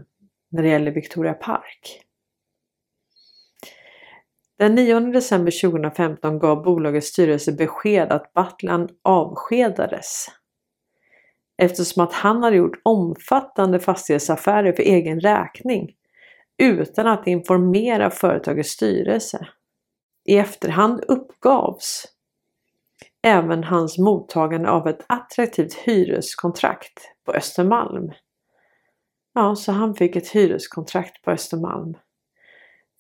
när 0.50 0.63
det 0.63 0.70
gäller 0.70 0.92
Victoria 0.92 1.34
Park. 1.34 2.07
Den 4.60 4.76
9 4.76 5.00
december 5.00 5.70
2015 5.70 6.39
gav 6.39 6.63
bolagets 6.63 7.08
styrelse 7.08 7.52
besked 7.52 8.12
att 8.12 8.34
Battlan 8.34 8.89
avskedades. 9.04 10.26
eftersom 11.58 12.04
att 12.04 12.13
han 12.13 12.43
hade 12.43 12.56
gjort 12.56 12.82
omfattande 12.84 13.80
fastighetsaffärer 13.80 14.74
för 14.74 14.84
egen 14.84 15.20
räkning 15.20 15.96
utan 16.58 17.08
att 17.08 17.28
informera 17.28 18.10
företagets 18.10 18.70
styrelse. 18.70 19.48
I 20.26 20.38
efterhand 20.38 21.04
uppgavs 21.08 22.06
även 23.24 23.63
hans 23.63 23.98
mottagande 23.98 24.70
av 24.70 24.88
ett 24.88 25.06
attraktivt 25.08 25.74
hyreskontrakt 25.74 27.02
på 27.26 27.34
Östermalm. 27.34 28.12
Ja, 29.34 29.56
så 29.56 29.72
han 29.72 29.96
fick 29.96 30.15
ett 30.15 30.28
hyreskontrakt 30.28 31.22
på 31.24 31.32
Östermalm 31.32 31.98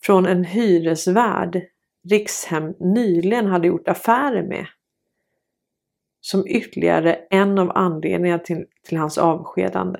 från 0.01 0.25
en 0.25 0.43
hyresvärd 0.43 1.61
Rikshem 2.09 2.73
nyligen 2.79 3.45
hade 3.45 3.67
gjort 3.67 3.87
affärer 3.87 4.43
med. 4.43 4.65
Som 6.21 6.47
ytterligare 6.47 7.13
en 7.29 7.59
av 7.59 7.71
anledningarna 7.75 8.39
till, 8.39 8.65
till 8.83 8.97
hans 8.97 9.17
avskedande. 9.17 9.99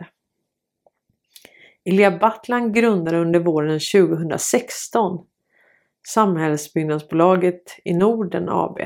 Ilja 1.85 2.17
Battlan 2.17 2.73
grundade 2.73 3.17
under 3.17 3.39
våren 3.39 3.79
2016 3.79 5.25
Samhällsbyggnadsbolaget 6.07 7.79
i 7.83 7.93
Norden 7.93 8.49
AB. 8.49 8.79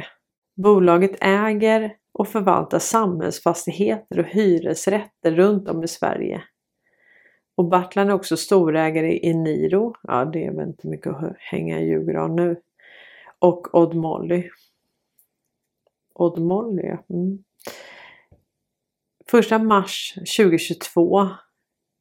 Bolaget 0.64 1.12
äger 1.22 1.96
och 2.14 2.28
förvaltar 2.28 2.80
samhällsfastigheter 2.80 4.20
och 4.20 4.26
hyresrätter 4.26 5.32
runt 5.32 5.70
om 5.70 5.84
i 5.84 5.88
Sverige. 5.88 6.44
Och 7.56 7.70
Battlan 7.70 8.10
är 8.10 8.14
också 8.14 8.38
storägare 8.38 9.20
i 9.26 9.34
Niro. 9.34 9.96
Ja, 10.04 10.26
det 10.26 10.46
är 10.46 10.52
väl 10.52 10.68
inte 10.68 10.88
mycket 10.88 11.08
att 11.08 11.36
hänga 11.38 11.80
i 11.80 11.88
julgran 11.88 12.36
nu. 12.36 12.62
Och 13.40 13.76
Odd 13.76 13.96
Molly. 13.96 14.50
Odd 16.14 16.40
Molly, 16.40 16.84
ja. 16.84 17.04
Mm. 17.10 17.44
Första 19.28 19.60
mars 19.60 20.14
2022 20.38 21.30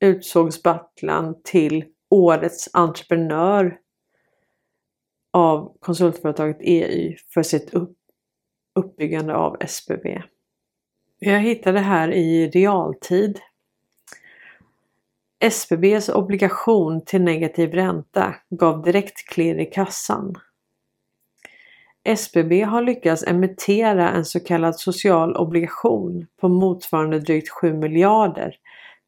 utsågs 0.00 0.62
Battlan 0.62 1.42
till 1.44 1.84
Årets 2.08 2.68
entreprenör 2.72 3.78
av 5.32 5.76
konsultföretaget 5.80 6.60
EY 6.60 7.16
för 7.34 7.42
sitt 7.42 7.74
upp, 7.74 7.96
uppbyggande 8.74 9.34
av 9.34 9.56
SBB. 9.60 10.22
Jag 11.18 11.40
hittade 11.40 11.78
här 11.78 12.12
i 12.12 12.50
realtid. 12.50 13.40
SBBs 15.44 16.08
obligation 16.08 17.04
till 17.04 17.22
negativ 17.22 17.74
ränta 17.74 18.34
gav 18.50 18.82
direkt 18.82 19.28
klirr 19.28 19.58
i 19.58 19.66
kassan. 19.66 20.34
SBB 22.04 22.62
har 22.62 22.82
lyckats 22.82 23.24
emittera 23.26 24.10
en 24.10 24.24
så 24.24 24.40
kallad 24.40 24.80
social 24.80 25.36
obligation 25.36 26.26
på 26.40 26.48
motsvarande 26.48 27.18
drygt 27.18 27.48
7 27.48 27.72
miljarder 27.72 28.54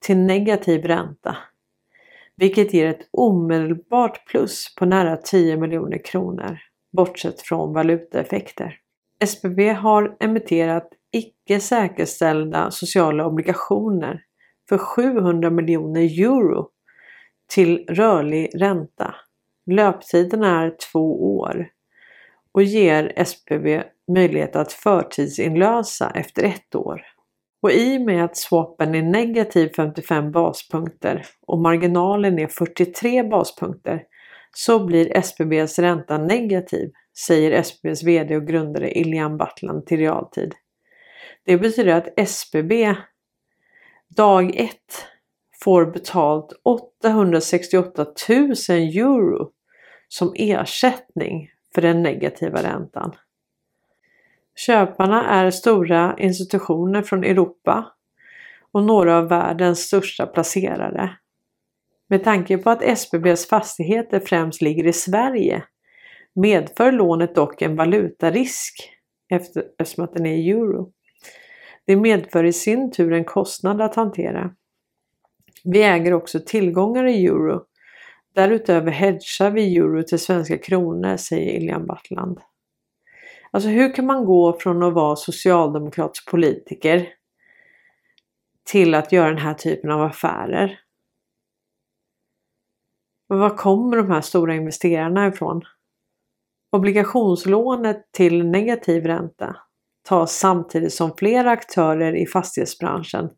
till 0.01 0.17
negativ 0.17 0.85
ränta. 0.85 1.37
Vilket 2.37 2.75
ger 2.75 2.87
ett 2.87 3.09
omedelbart 3.11 4.27
plus 4.27 4.75
på 4.75 4.85
nära 4.85 5.17
10 5.17 5.57
miljoner 5.57 6.05
kronor 6.05 6.59
bortsett 6.93 7.41
från 7.41 7.73
valutaeffekter. 7.73 8.79
SBB 9.25 9.69
har 9.69 10.17
emitterat 10.21 10.89
icke 11.11 11.61
säkerställda 11.61 12.71
sociala 12.71 13.27
obligationer 13.27 14.23
för 14.69 14.79
700 14.79 15.51
miljoner 15.51 16.01
euro 16.01 16.69
till 17.55 17.87
rörlig 17.89 18.51
ränta. 18.55 19.15
Löptiden 19.71 20.43
är 20.43 20.77
två 20.93 21.37
år 21.37 21.69
och 22.53 22.63
ger 22.63 23.13
SBB 23.17 23.83
möjlighet 24.15 24.57
att 24.57 24.73
förtidsinlösa 24.73 26.11
efter 26.15 26.43
ett 26.43 26.75
år. 26.75 27.03
Och 27.63 27.73
i 27.73 27.99
och 27.99 28.03
med 28.03 28.25
att 28.25 28.37
swapen 28.37 28.95
är 28.95 29.03
negativ 29.03 29.71
55 29.77 30.33
baspunkter 30.33 31.27
och 31.47 31.59
marginalen 31.59 32.39
är 32.39 32.47
43 32.47 33.23
baspunkter 33.23 34.03
så 34.57 34.87
blir 34.87 35.17
SBBs 35.17 35.79
ränta 35.79 36.19
negativ, 36.19 36.91
säger 37.27 37.51
SBBs 37.51 38.03
VD 38.03 38.37
och 38.37 38.47
grundare 38.47 38.91
Ilian 38.91 39.37
Battlan 39.37 39.85
till 39.85 39.99
realtid. 39.99 40.55
Det 41.45 41.57
betyder 41.57 41.95
att 41.95 42.19
SBB 42.21 42.95
dag 44.17 44.57
1 44.57 44.77
får 45.65 45.87
betalt 45.87 46.53
868 46.65 48.07
000 48.29 48.53
euro 48.69 49.51
som 50.09 50.33
ersättning 50.37 51.49
för 51.75 51.83
den 51.83 52.03
negativa 52.03 52.63
räntan. 52.63 53.13
Köparna 54.57 55.29
är 55.29 55.51
stora 55.51 56.17
institutioner 56.19 57.03
från 57.03 57.25
Europa 57.25 57.93
och 58.73 58.83
några 58.83 59.19
av 59.19 59.29
världens 59.29 59.81
största 59.81 60.27
placerare. 60.27 61.17
Med 62.09 62.25
tanke 62.25 62.59
på 62.59 62.71
att 62.71 62.83
SBBs 62.83 63.49
fastigheter 63.49 64.21
främst 64.21 64.63
ligger 64.63 64.87
i 64.87 64.93
Sverige 64.93 65.65
medför 66.35 66.93
lånet 66.93 67.35
dock 67.35 67.63
en 67.63 67.77
valutarisk 67.77 68.91
eftersom 69.29 70.05
att 70.05 70.15
den 70.15 70.27
är 70.27 70.37
i 70.37 70.51
euro. 70.51 70.93
Det 71.87 71.97
medför 71.97 72.45
i 72.45 72.53
sin 72.53 72.91
tur 72.91 73.13
en 73.13 73.25
kostnad 73.25 73.81
att 73.81 73.95
hantera. 73.95 74.55
Vi 75.65 75.83
äger 75.83 76.15
också 76.15 76.41
tillgångar 76.47 77.07
i 77.07 77.27
euro. 77.27 77.65
Därutöver 78.35 78.91
hedgar 78.91 79.51
vi 79.51 79.77
euro 79.77 80.03
till 80.03 80.19
svenska 80.19 80.59
kronor, 80.59 81.17
säger 81.17 81.53
Ilian 81.53 81.87
Battland. 81.87 82.41
Alltså 83.51 83.69
hur 83.69 83.95
kan 83.95 84.07
man 84.07 84.25
gå 84.25 84.59
från 84.61 84.83
att 84.83 84.95
vara 84.95 85.17
socialdemokratisk 85.17 86.31
politiker 86.31 87.09
till 88.65 88.95
att 88.95 89.13
göra 89.13 89.29
den 89.29 89.39
här 89.39 89.55
typen 89.55 89.91
av 89.91 90.03
affärer? 90.03 90.81
Men 93.29 93.39
var 93.39 93.57
kommer 93.57 93.97
de 93.97 94.11
här 94.11 94.21
stora 94.21 94.55
investerarna 94.55 95.29
ifrån? 95.29 95.63
Obligationslånet 96.71 98.13
till 98.13 98.47
negativ 98.47 99.07
ränta 99.07 99.57
tas 100.09 100.39
samtidigt 100.39 100.93
som 100.93 101.17
flera 101.17 101.51
aktörer 101.51 102.17
i 102.17 102.27
fastighetsbranschen 102.27 103.31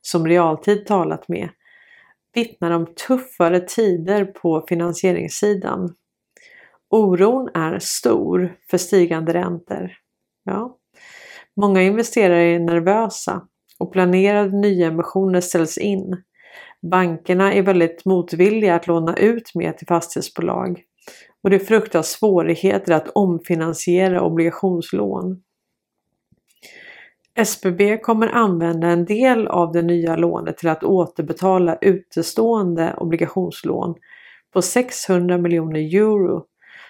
som 0.00 0.26
realtid 0.26 0.86
talat 0.86 1.28
med 1.28 1.48
vittnar 2.34 2.70
om 2.70 2.86
tuffare 3.06 3.60
tider 3.60 4.24
på 4.24 4.64
finansieringssidan 4.68 5.94
Oron 6.92 7.48
är 7.54 7.78
stor 7.78 8.56
för 8.70 8.78
stigande 8.78 9.34
räntor. 9.34 9.92
Ja. 10.44 10.76
Många 11.56 11.82
investerare 11.82 12.42
är 12.42 12.58
nervösa 12.58 13.42
och 13.78 13.92
planerade 13.92 14.56
nyemissioner 14.56 15.40
ställs 15.40 15.78
in. 15.78 16.22
Bankerna 16.90 17.52
är 17.52 17.62
väldigt 17.62 18.04
motvilliga 18.04 18.74
att 18.74 18.86
låna 18.86 19.16
ut 19.16 19.54
mer 19.54 19.72
till 19.72 19.86
fastighetsbolag 19.86 20.82
och 21.42 21.50
det 21.50 21.58
fruktar 21.58 22.02
svårigheter 22.02 22.92
att 22.92 23.08
omfinansiera 23.08 24.22
obligationslån. 24.22 25.42
SBB 27.34 27.98
kommer 27.98 28.28
använda 28.28 28.86
en 28.86 29.04
del 29.04 29.48
av 29.48 29.72
det 29.72 29.82
nya 29.82 30.16
lånet 30.16 30.58
till 30.58 30.68
att 30.68 30.84
återbetala 30.84 31.78
utestående 31.80 32.94
obligationslån 32.96 33.94
på 34.52 34.62
600 34.62 35.38
miljoner 35.38 35.80
euro 35.80 36.46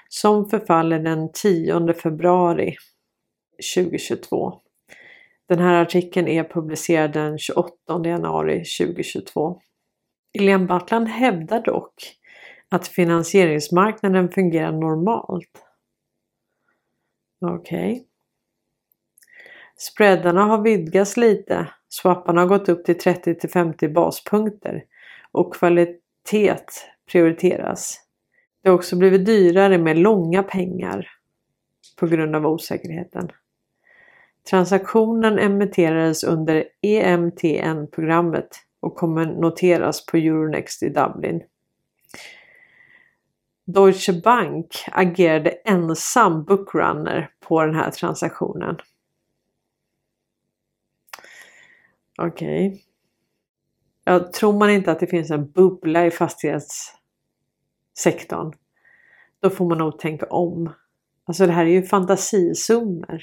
som 0.09 0.49
förfaller 0.49 0.99
den 0.99 1.33
10 1.33 1.93
februari 1.95 2.77
2022. 3.75 4.55
Den 5.49 5.59
här 5.59 5.83
artikeln 5.83 6.29
är 6.29 6.45
publicerad 6.45 7.13
den 7.13 7.39
28 7.39 7.75
januari 8.05 8.65
2022. 8.81 9.61
Ilian 10.33 10.67
Battland 10.67 11.09
hävdar 11.09 11.63
dock 11.63 11.95
att 12.69 12.89
finansieringsmarknaden 12.89 14.29
fungerar 14.29 14.73
normalt. 14.73 15.65
Okej. 17.41 17.93
Okay. 17.93 18.12
Spreadarna 19.83 20.45
har 20.45 20.63
vidgats 20.63 21.17
lite. 21.17 21.69
Swapparna 21.89 22.41
har 22.41 22.49
gått 22.49 22.69
upp 22.69 22.85
till 22.85 22.99
30 22.99 23.35
till 23.35 23.51
50 23.51 23.89
baspunkter 23.89 24.85
och 25.33 25.55
kvalitet 25.55 26.57
prioriteras. 27.13 28.01
Det 28.63 28.69
har 28.69 28.77
också 28.77 28.97
blivit 28.97 29.27
dyrare 29.27 29.79
med 29.79 29.99
långa 29.99 30.43
pengar 30.43 31.11
på 31.97 32.07
grund 32.07 32.37
av 32.37 32.47
osäkerheten. 32.47 33.31
Transaktionen 34.51 35.39
emitterades 35.39 36.25
under 36.25 36.65
EMTN-programmet 36.83 38.49
och 38.81 38.97
kommer 38.97 39.27
noteras 39.27 40.07
på 40.07 40.17
Euronext 40.17 40.83
i 40.83 40.89
Dublin. 40.89 41.43
Deutsche 43.65 44.21
Bank 44.25 44.85
agerade 44.93 45.51
ensam 45.51 46.45
bookrunner 46.45 47.31
på 47.49 47.65
den 47.65 47.75
här 47.75 47.91
transaktionen. 47.91 48.77
Okej. 52.19 52.69
Okay. 52.69 52.81
Ja, 54.05 54.33
tror 54.33 54.53
man 54.53 54.71
inte 54.71 54.93
att 54.93 55.01
det 55.01 55.07
finns 55.07 55.31
en 55.31 55.51
bubbla 55.51 56.07
i 56.07 56.11
fastighetssektorn. 56.11 58.53
Då 59.41 59.51
får 59.51 59.69
man 59.69 59.79
nog 59.79 59.99
tänka 59.99 60.27
om. 60.27 60.73
Alltså 61.25 61.47
det 61.47 61.53
här 61.53 61.67
är 61.67 61.71
ju 61.71 61.83
fantasisummor. 61.83 63.23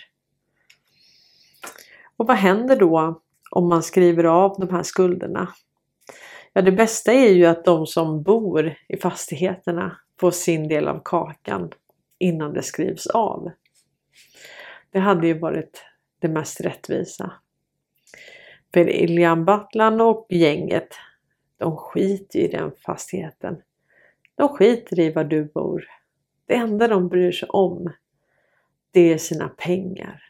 Och 2.17 2.27
vad 2.27 2.37
händer 2.37 2.75
då 2.75 3.21
om 3.51 3.69
man 3.69 3.83
skriver 3.83 4.23
av 4.23 4.55
de 4.59 4.69
här 4.69 4.83
skulderna? 4.83 5.53
Ja, 6.53 6.61
det 6.61 6.71
bästa 6.71 7.13
är 7.13 7.29
ju 7.29 7.45
att 7.45 7.65
de 7.65 7.87
som 7.87 8.23
bor 8.23 8.75
i 8.87 8.97
fastigheterna 8.97 9.99
får 10.19 10.31
sin 10.31 10.67
del 10.67 10.87
av 10.87 11.01
kakan 11.05 11.71
innan 12.17 12.53
det 12.53 12.63
skrivs 12.63 13.07
av. 13.07 13.51
Det 14.91 14.99
hade 14.99 15.27
ju 15.27 15.39
varit 15.39 15.83
det 16.19 16.27
mest 16.27 16.61
rättvisa. 16.61 17.33
För 18.73 18.89
Ilian 18.89 19.45
Battlan 19.45 20.01
och 20.01 20.27
gänget, 20.29 20.87
de 21.57 21.77
skiter 21.77 22.39
i 22.39 22.47
den 22.47 22.71
fastigheten. 22.85 23.61
De 24.35 24.49
skiter 24.49 24.99
i 24.99 25.11
var 25.11 25.23
du 25.23 25.45
bor. 25.45 25.85
Det 26.45 26.55
enda 26.55 26.87
de 26.87 27.07
bryr 27.07 27.31
sig 27.31 27.49
om, 27.49 27.93
det 28.91 29.13
är 29.13 29.17
sina 29.17 29.49
pengar. 29.49 30.23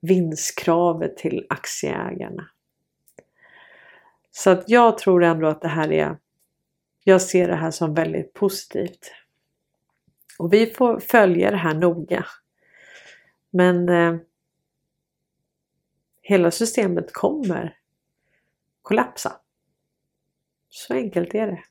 Vinstkravet 0.00 1.16
till 1.16 1.46
aktieägarna. 1.48 2.48
Så 4.30 4.50
att 4.50 4.64
jag 4.68 4.98
tror 4.98 5.24
ändå 5.24 5.46
att 5.46 5.62
det 5.62 5.68
här 5.68 5.92
är, 5.92 6.16
jag 7.04 7.22
ser 7.22 7.48
det 7.48 7.56
här 7.56 7.70
som 7.70 7.94
väldigt 7.94 8.32
positivt. 8.32 9.12
Och 10.38 10.52
vi 10.52 10.66
får 10.66 11.00
följa 11.00 11.50
det 11.50 11.56
här 11.56 11.74
noga. 11.74 12.26
Men 13.50 13.88
eh, 13.88 14.16
hela 16.28 16.50
systemet 16.50 17.12
kommer 17.12 17.76
kollapsa. 18.82 19.32
Så 20.68 20.94
enkelt 20.94 21.34
är 21.34 21.46
det. 21.46 21.62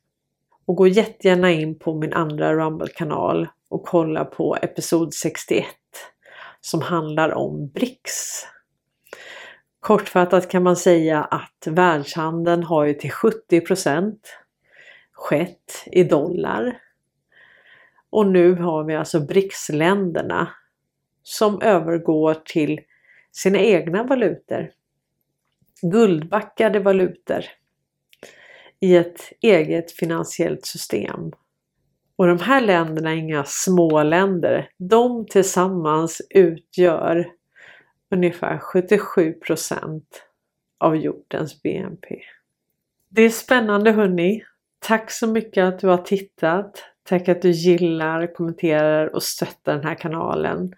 Och 0.65 0.76
gå 0.76 0.88
jättegärna 0.88 1.52
in 1.52 1.80
på 1.80 1.96
min 1.96 2.13
andra 2.13 2.54
Rumble-kanal 2.54 3.48
och 3.70 3.86
kolla 3.86 4.26
på 4.26 4.56
episod 4.56 5.13
61 5.13 5.65
som 6.62 6.82
handlar 6.82 7.34
om 7.34 7.68
BRICS. 7.68 8.48
Kortfattat 9.80 10.50
kan 10.50 10.63
man 10.63 10.76
säga 10.76 11.24
att 11.24 11.68
världshandeln 11.68 12.63
har 12.63 12.86
ju 12.86 12.94
till 12.94 13.12
70% 13.12 14.18
skett 15.12 15.84
i 15.86 16.04
dollar. 16.04 16.80
Och 18.10 18.28
nu 18.28 18.56
har 18.56 18.84
vi 18.84 18.96
alltså 18.96 19.20
BRICS-länderna 19.20 20.48
som 21.24 21.62
övergår 21.62 22.34
till 22.46 22.80
sina 23.36 23.60
egna 23.60 24.04
valutor. 24.04 24.71
Guldbackade 25.82 26.80
valutor 26.80 27.45
i 28.80 28.95
ett 28.95 29.21
eget 29.41 29.91
finansiellt 29.91 30.65
system. 30.65 31.32
Och 32.15 32.28
de 32.28 32.39
här 32.39 32.62
länderna 32.62 33.12
är 33.12 33.15
inga 33.15 33.43
små 33.43 34.04
länder. 34.04 34.69
De 34.78 35.26
tillsammans 35.26 36.21
utgör 36.30 37.32
ungefär 38.12 38.58
77% 38.58 40.02
av 40.78 40.95
jordens 40.95 41.62
BNP. 41.62 42.21
Det 43.10 43.21
är 43.21 43.30
spännande 43.30 43.91
hörni. 43.91 44.43
Tack 44.80 45.12
så 45.12 45.28
mycket 45.28 45.63
att 45.63 45.80
du 45.80 45.88
har 45.88 45.98
tittat. 45.98 46.84
Tack 47.04 47.30
att 47.30 47.41
du 47.41 47.50
gillar, 47.50 48.34
kommenterar 48.34 49.15
och 49.15 49.24
stöttar 49.24 49.74
den 49.74 49.84
här 49.84 49.95
kanalen 49.95 50.74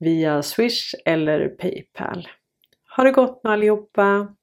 via 0.00 0.42
Swish 0.42 0.94
eller 1.04 1.48
Paypal. 1.48 2.28
Ha 2.96 3.04
det 3.04 3.12
gott 3.12 3.40
nu 3.44 3.50
allihopa! 3.50 4.34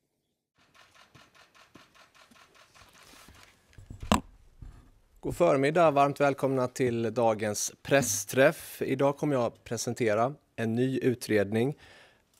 God 5.19 5.35
förmiddag, 5.35 5.91
varmt 5.91 6.21
välkomna 6.21 6.67
till 6.67 7.13
dagens 7.13 7.73
pressträff. 7.81 8.81
Idag 8.85 9.17
kommer 9.17 9.35
jag 9.35 9.63
presentera 9.63 10.33
en 10.55 10.75
ny 10.75 10.99
utredning 10.99 11.77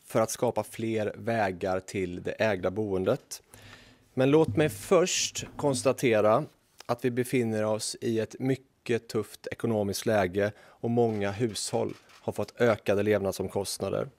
för 0.06 0.22
att 0.22 0.32
skapa 0.32 0.64
fler 0.64 1.14
vägar 1.18 1.80
till 1.80 2.24
det 2.24 2.32
ägda 2.32 2.72
boendet. 2.72 3.44
Men 4.14 4.32
låt 4.32 4.56
mig 4.56 4.70
först 4.70 5.46
konstatera 5.56 6.46
att 6.86 7.06
vi 7.06 7.12
befinner 7.12 7.66
oss 7.66 7.96
i 8.02 8.20
ett 8.20 8.40
mycket 8.40 9.08
tufft 9.08 9.48
ekonomiskt 9.48 10.06
läge 10.06 10.52
och 10.60 10.90
många 10.90 11.32
hushåll 11.32 11.94
har 12.28 12.34
fått 12.34 12.62
ökade 12.62 13.04
levnadsomkostnader. 13.04 14.10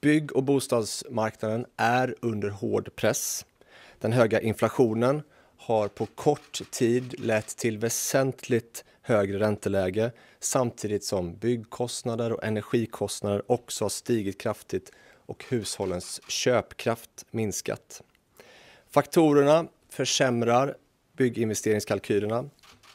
Bygg 0.00 0.36
och 0.36 0.42
bostadsmarknaden 0.42 1.66
är 1.76 2.14
under 2.20 2.48
hård 2.48 2.96
press. 2.96 3.46
Den 3.98 4.12
höga 4.12 4.40
inflationen 4.40 5.22
har 5.56 5.88
på 5.88 6.06
kort 6.06 6.60
tid 6.70 7.20
lett 7.20 7.56
till 7.56 7.78
väsentligt 7.78 8.84
högre 9.02 9.38
ränteläge 9.38 10.12
samtidigt 10.38 11.04
som 11.04 11.36
byggkostnader 11.36 12.32
och 12.32 12.44
energikostnader 12.44 13.52
också 13.52 13.84
har 13.84 13.90
stigit 13.90 14.40
kraftigt 14.40 14.92
och 15.26 15.44
hushållens 15.48 16.20
köpkraft 16.28 17.26
minskat. 17.30 18.02
Faktorerna 18.90 19.66
försämrar 19.88 20.76
bygginvesteringskalkylerna. 21.16 22.50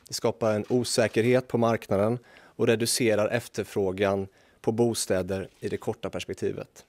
Det 0.08 0.13
skapar 0.13 0.54
en 0.54 0.65
osäkerhet 0.69 1.47
på 1.47 1.58
marknaden 1.58 2.19
och 2.56 2.67
reducerar 2.67 3.28
efterfrågan 3.28 4.28
på 4.65 4.71
bostäder 4.71 5.49
i 5.60 5.69
det 5.69 5.78
korta 5.78 6.10
perspektivet. 6.10 6.86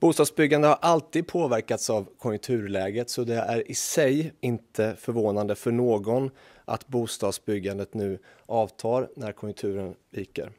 Bostadsbyggande 0.00 0.68
har 0.68 0.78
alltid 0.80 1.26
påverkats 1.26 1.90
av 1.90 2.08
konjunkturläget 2.18 3.10
så 3.10 3.24
det 3.24 3.34
är 3.34 3.70
i 3.70 3.74
sig 3.74 4.32
inte 4.40 4.96
förvånande 4.98 5.54
för 5.54 5.70
någon 5.70 6.30
att 6.64 6.88
bostadsbyggandet 6.88 7.94
nu 7.94 8.18
avtar 8.46 9.08
när 9.16 9.32
konjunkturen 9.32 9.94
viker. 10.10 10.52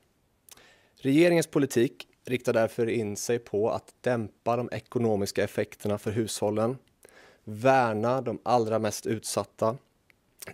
Regeringens 0.96 1.48
politik 1.48 2.08
riktar 2.26 2.54
därför 2.54 2.90
in 2.90 3.18
sig 3.18 3.40
på 3.40 3.70
att 3.70 3.94
dämpa 4.02 4.56
de 4.56 4.70
ekonomiska 4.72 5.44
effekterna 5.44 5.98
för 5.98 6.12
hushållen, 6.12 6.78
värna 7.44 8.22
de 8.22 8.40
allra 8.44 8.80
mest 8.80 9.06
utsatta. 9.06 9.78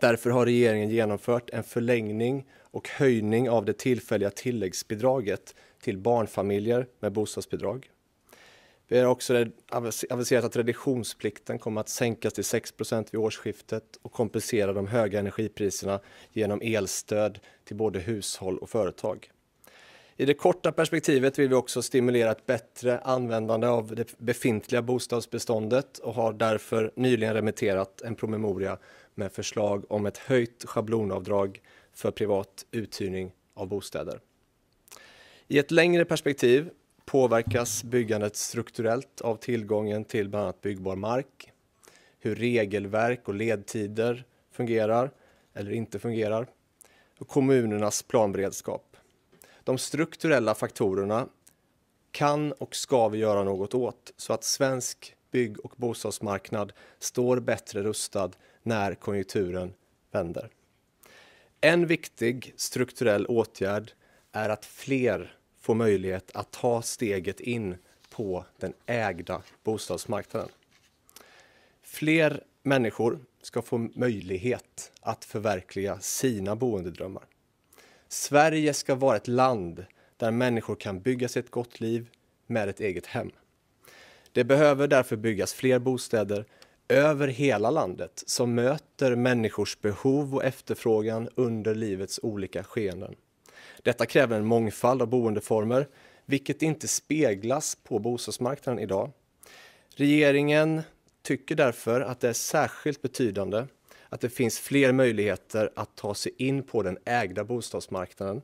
Därför 0.01 0.29
har 0.29 0.45
regeringen 0.45 0.89
genomfört 0.89 1.49
en 1.49 1.63
förlängning 1.63 2.45
och 2.75 2.89
höjning 2.89 3.49
av 3.49 3.65
det 3.65 3.77
tillfälliga 3.77 4.29
tilläggsbidraget 4.29 5.55
till 5.81 5.97
barnfamiljer 5.97 6.87
med 6.99 7.11
bostadsbidrag. 7.11 7.89
Vi 8.87 8.99
har 8.99 9.05
också 9.05 9.45
aviserat 10.09 10.45
att 10.45 10.55
reduktionsplikten 10.55 11.59
kommer 11.59 11.81
att 11.81 11.89
sänkas 11.89 12.33
till 12.33 12.43
6% 12.43 13.07
vid 13.11 13.21
årsskiftet 13.21 13.83
och 14.01 14.11
kompensera 14.11 14.73
de 14.73 14.87
höga 14.87 15.19
energipriserna 15.19 15.99
genom 16.31 16.61
elstöd 16.63 17.39
till 17.63 17.75
både 17.75 17.99
hushåll 17.99 18.57
och 18.57 18.69
företag. 18.69 19.31
I 20.17 20.25
det 20.25 20.33
korta 20.33 20.71
perspektivet 20.71 21.39
vill 21.39 21.49
vi 21.49 21.55
också 21.55 21.81
stimulera 21.81 22.31
ett 22.31 22.45
bättre 22.45 22.99
användande 22.99 23.67
av 23.67 23.95
det 23.95 24.17
befintliga 24.17 24.81
bostadsbeståndet 24.81 25.97
och 25.97 26.13
har 26.13 26.33
därför 26.33 26.91
nyligen 26.95 27.33
remitterat 27.33 28.01
en 28.01 28.15
promemoria 28.15 28.77
med 29.13 29.31
förslag 29.31 29.91
om 29.91 30.05
ett 30.05 30.17
höjt 30.17 30.65
schablonavdrag 30.67 31.61
för 31.95 32.11
privat 32.11 32.65
uthyrning 32.71 33.31
av 33.53 33.67
bostäder. 33.67 34.19
I 35.47 35.59
ett 35.59 35.71
längre 35.71 36.05
perspektiv 36.05 36.69
påverkas 37.05 37.83
byggandet 37.83 38.35
strukturellt 38.35 39.21
av 39.21 39.35
tillgången 39.35 40.05
till 40.05 40.29
bland 40.29 40.43
annat 40.43 40.61
byggbar 40.61 40.95
mark, 40.95 41.51
hur 42.19 42.35
regelverk 42.35 43.27
och 43.27 43.33
ledtider 43.33 44.25
fungerar 44.51 45.11
eller 45.53 45.71
inte 45.71 45.99
fungerar 45.99 46.47
och 47.19 47.27
kommunernas 47.27 48.03
planberedskap. 48.03 48.97
De 49.63 49.77
strukturella 49.77 50.55
faktorerna 50.55 51.27
kan 52.11 52.51
och 52.51 52.75
ska 52.75 53.09
vi 53.09 53.17
göra 53.17 53.43
något 53.43 53.73
åt 53.73 54.13
så 54.17 54.33
att 54.33 54.43
svensk 54.43 55.15
bygg 55.31 55.59
och 55.65 55.73
bostadsmarknad 55.77 56.73
står 56.99 57.39
bättre 57.39 57.83
rustad 57.83 58.31
när 58.63 58.95
konjunkturen 58.95 59.73
vänder. 60.11 60.49
En 61.65 61.87
viktig 61.87 62.53
strukturell 62.55 63.25
åtgärd 63.25 63.91
är 64.31 64.49
att 64.49 64.65
fler 64.65 65.35
får 65.61 65.75
möjlighet 65.75 66.31
att 66.33 66.51
ta 66.51 66.81
steget 66.81 67.39
in 67.39 67.77
på 68.09 68.45
den 68.57 68.73
ägda 68.85 69.41
bostadsmarknaden. 69.63 70.49
Fler 71.83 72.43
människor 72.63 73.19
ska 73.41 73.61
få 73.61 73.77
möjlighet 73.77 74.91
att 75.01 75.25
förverkliga 75.25 75.99
sina 75.99 76.55
boendedrömmar. 76.55 77.23
Sverige 78.07 78.73
ska 78.73 78.95
vara 78.95 79.17
ett 79.17 79.27
land 79.27 79.85
där 80.17 80.31
människor 80.31 80.75
kan 80.75 80.99
bygga 80.99 81.27
sig 81.27 81.39
ett 81.39 81.51
gott 81.51 81.79
liv 81.79 82.09
med 82.47 82.69
ett 82.69 82.79
eget 82.79 83.05
hem. 83.05 83.31
Det 84.31 84.43
behöver 84.43 84.87
därför 84.87 85.15
byggas 85.15 85.53
fler 85.53 85.79
bostäder 85.79 86.45
över 86.89 87.27
hela 87.27 87.71
landet 87.71 88.23
som 88.25 88.55
möter 88.55 89.15
människors 89.15 89.81
behov 89.81 90.35
och 90.35 90.43
efterfrågan 90.43 91.29
under 91.35 91.75
livets 91.75 92.19
olika 92.23 92.63
skeenden. 92.63 93.15
Detta 93.83 94.05
kräver 94.05 94.37
en 94.37 94.45
mångfald 94.45 95.01
av 95.01 95.07
boendeformer, 95.07 95.87
vilket 96.25 96.61
inte 96.61 96.87
speglas 96.87 97.77
på 97.83 97.99
bostadsmarknaden 97.99 98.79
idag. 98.79 99.11
Regeringen 99.95 100.81
tycker 101.21 101.55
därför 101.55 102.01
att 102.01 102.19
det 102.19 102.29
är 102.29 102.33
särskilt 102.33 103.01
betydande 103.01 103.65
att 104.09 104.21
det 104.21 104.29
finns 104.29 104.59
fler 104.59 104.91
möjligheter 104.91 105.69
att 105.75 105.95
ta 105.95 106.13
sig 106.13 106.31
in 106.37 106.63
på 106.63 106.83
den 106.83 106.97
ägda 107.05 107.43
bostadsmarknaden. 107.43 108.41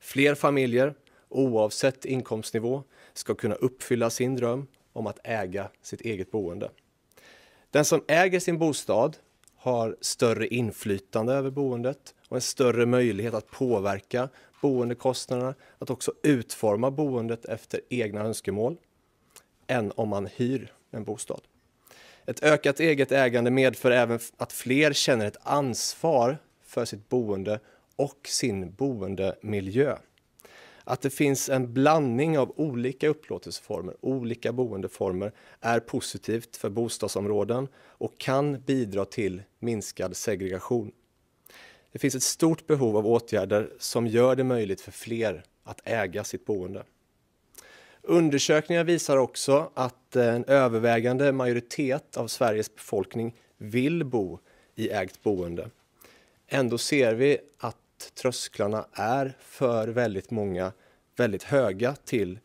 Fler 0.00 0.34
familjer, 0.34 0.94
oavsett 1.28 2.04
inkomstnivå, 2.04 2.82
ska 3.14 3.34
kunna 3.34 3.54
uppfylla 3.54 4.10
sin 4.10 4.36
dröm 4.36 4.66
om 4.92 5.06
att 5.06 5.18
äga 5.24 5.68
sitt 5.82 6.00
eget 6.00 6.30
boende. 6.30 6.70
Den 7.70 7.84
som 7.84 8.04
äger 8.08 8.40
sin 8.40 8.58
bostad 8.58 9.16
har 9.56 9.96
större 10.00 10.46
inflytande 10.46 11.32
över 11.32 11.50
boendet 11.50 12.14
och 12.28 12.36
en 12.36 12.40
större 12.40 12.86
möjlighet 12.86 13.34
att 13.34 13.50
påverka 13.50 14.28
boendekostnaderna, 14.62 15.54
att 15.78 15.90
också 15.90 16.12
utforma 16.22 16.90
boendet 16.90 17.44
efter 17.44 17.80
egna 17.88 18.20
önskemål, 18.20 18.76
än 19.66 19.92
om 19.96 20.08
man 20.08 20.26
hyr 20.26 20.72
en 20.90 21.04
bostad. 21.04 21.40
Ett 22.26 22.42
ökat 22.42 22.80
eget 22.80 23.12
ägande 23.12 23.50
medför 23.50 23.90
även 23.90 24.20
att 24.36 24.52
fler 24.52 24.92
känner 24.92 25.26
ett 25.26 25.36
ansvar 25.42 26.38
för 26.62 26.84
sitt 26.84 27.08
boende 27.08 27.60
och 27.96 28.18
sin 28.24 28.72
boendemiljö. 28.72 29.98
Att 30.88 31.00
det 31.00 31.10
finns 31.10 31.48
en 31.48 31.72
blandning 31.72 32.38
av 32.38 32.52
olika 32.56 33.08
upplåtelseformer, 33.08 33.96
olika 34.00 34.52
boendeformer, 34.52 35.32
är 35.60 35.80
positivt 35.80 36.56
för 36.56 36.70
bostadsområden 36.70 37.68
och 37.76 38.18
kan 38.18 38.60
bidra 38.60 39.04
till 39.04 39.42
minskad 39.58 40.16
segregation. 40.16 40.92
Det 41.92 41.98
finns 41.98 42.14
ett 42.14 42.22
stort 42.22 42.66
behov 42.66 42.96
av 42.96 43.06
åtgärder 43.06 43.70
som 43.78 44.06
gör 44.06 44.36
det 44.36 44.44
möjligt 44.44 44.80
för 44.80 44.92
fler 44.92 45.44
att 45.64 45.80
äga 45.84 46.24
sitt 46.24 46.46
boende. 46.46 46.84
Undersökningar 48.02 48.84
visar 48.84 49.16
också 49.16 49.70
att 49.74 50.16
en 50.16 50.44
övervägande 50.44 51.32
majoritet 51.32 52.16
av 52.16 52.26
Sveriges 52.26 52.74
befolkning 52.74 53.34
vill 53.56 54.04
bo 54.04 54.38
i 54.74 54.90
ägt 54.90 55.22
boende. 55.22 55.70
Ändå 56.46 56.78
ser 56.78 57.14
vi 57.14 57.38
att 57.58 57.76
trösklarna 58.14 58.86
är 58.92 59.36
för 59.40 59.88
väldigt 59.88 60.30
många 60.30 60.72
väldigt 61.18 61.42
höga 61.42 61.94
till 62.04 62.38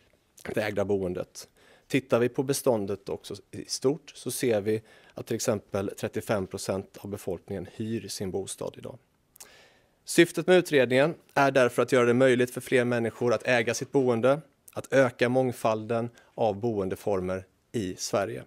det 0.54 0.62
ägda 0.62 0.86
boendet. 0.86 1.48
Tittar 1.88 2.20
vi 2.20 2.30
på 2.30 2.44
beståndet 2.44 3.10
också 3.10 3.36
i 3.52 3.66
stort 3.66 4.12
så 4.16 4.32
ser 4.32 4.62
vi 4.62 4.82
att 5.14 5.26
till 5.26 5.36
exempel 5.36 5.92
35 5.98 6.48
procent 6.48 6.98
av 6.98 7.10
befolkningen 7.10 7.68
hyr 7.76 8.08
sin 8.08 8.32
bostad 8.32 8.76
idag. 8.78 8.98
Syftet 10.06 10.48
med 10.48 10.58
utredningen 10.58 11.16
är 11.34 11.52
därför 11.52 11.82
att 11.82 11.92
göra 11.92 12.06
det 12.06 12.14
möjligt 12.14 12.52
för 12.52 12.62
fler 12.62 12.86
människor 12.86 13.34
att 13.34 13.48
äga 13.48 13.74
sitt 13.74 13.92
boende, 13.92 14.42
att 14.74 14.94
öka 14.94 15.30
mångfalden 15.30 16.10
av 16.36 16.60
boendeformer 16.60 17.46
i 17.72 17.96
Sverige. 17.98 18.44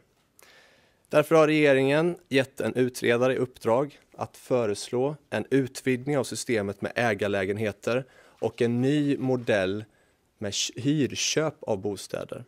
Därför 1.08 1.34
har 1.34 1.46
regeringen 1.46 2.16
gett 2.28 2.60
en 2.60 2.74
utredare 2.74 3.34
i 3.34 3.36
uppdrag 3.36 3.98
att 4.16 4.36
föreslå 4.36 5.16
en 5.30 5.44
utvidgning 5.50 6.18
av 6.18 6.24
systemet 6.24 6.82
med 6.82 6.92
ägarlägenheter 6.94 8.04
och 8.40 8.62
en 8.62 8.80
ny 8.80 9.18
modell 9.18 9.84
med 10.38 10.54
hyrköp 10.76 11.54
av 11.60 11.78
bostäder. 11.78 12.44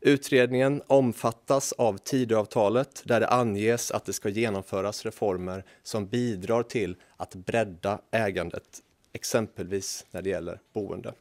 Utredningen 0.00 0.82
omfattas 0.86 1.72
av 1.72 1.98
Tidöavtalet 1.98 3.02
där 3.04 3.20
det 3.20 3.28
anges 3.28 3.90
att 3.90 4.04
det 4.04 4.12
ska 4.12 4.28
genomföras 4.28 5.04
reformer 5.04 5.64
som 5.82 6.06
bidrar 6.06 6.62
till 6.62 6.96
att 7.16 7.34
bredda 7.34 8.00
ägandet, 8.10 8.82
exempelvis 9.12 10.06
när 10.10 10.22
det 10.22 10.30
gäller 10.30 10.60
boende. 10.72 11.12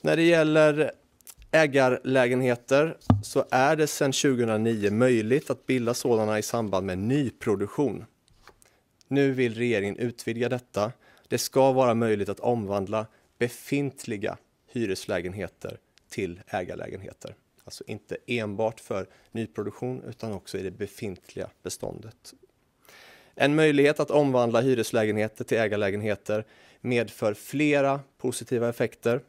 När 0.00 0.16
det 0.16 0.22
gäller 0.22 0.92
ägarlägenheter 1.52 2.96
så 3.22 3.44
är 3.50 3.76
det 3.76 3.86
sedan 3.86 4.12
2009 4.12 4.90
möjligt 4.90 5.50
att 5.50 5.66
bilda 5.66 5.94
sådana 5.94 6.38
i 6.38 6.42
samband 6.42 6.86
med 6.86 6.98
nyproduktion. 6.98 8.04
Nu 9.08 9.32
vill 9.32 9.54
regeringen 9.54 9.96
utvidga 9.96 10.48
detta. 10.48 10.92
Det 11.28 11.38
ska 11.38 11.72
vara 11.72 11.94
möjligt 11.94 12.28
att 12.28 12.40
omvandla 12.40 13.06
befintliga 13.38 14.36
hyreslägenheter 14.72 15.78
till 16.08 16.40
ägarlägenheter. 16.46 17.34
Alltså 17.64 17.84
inte 17.86 18.16
enbart 18.26 18.80
för 18.80 19.06
nyproduktion 19.32 20.02
utan 20.08 20.32
också 20.32 20.58
i 20.58 20.62
det 20.62 20.70
befintliga 20.70 21.50
beståndet. 21.62 22.34
En 23.34 23.54
möjlighet 23.54 24.00
att 24.00 24.10
omvandla 24.10 24.60
hyreslägenheter 24.60 25.44
till 25.44 25.58
ägarlägenheter 25.58 26.44
medför 26.80 27.34
flera 27.34 28.00
positiva 28.18 28.68
effekter. 28.68 29.20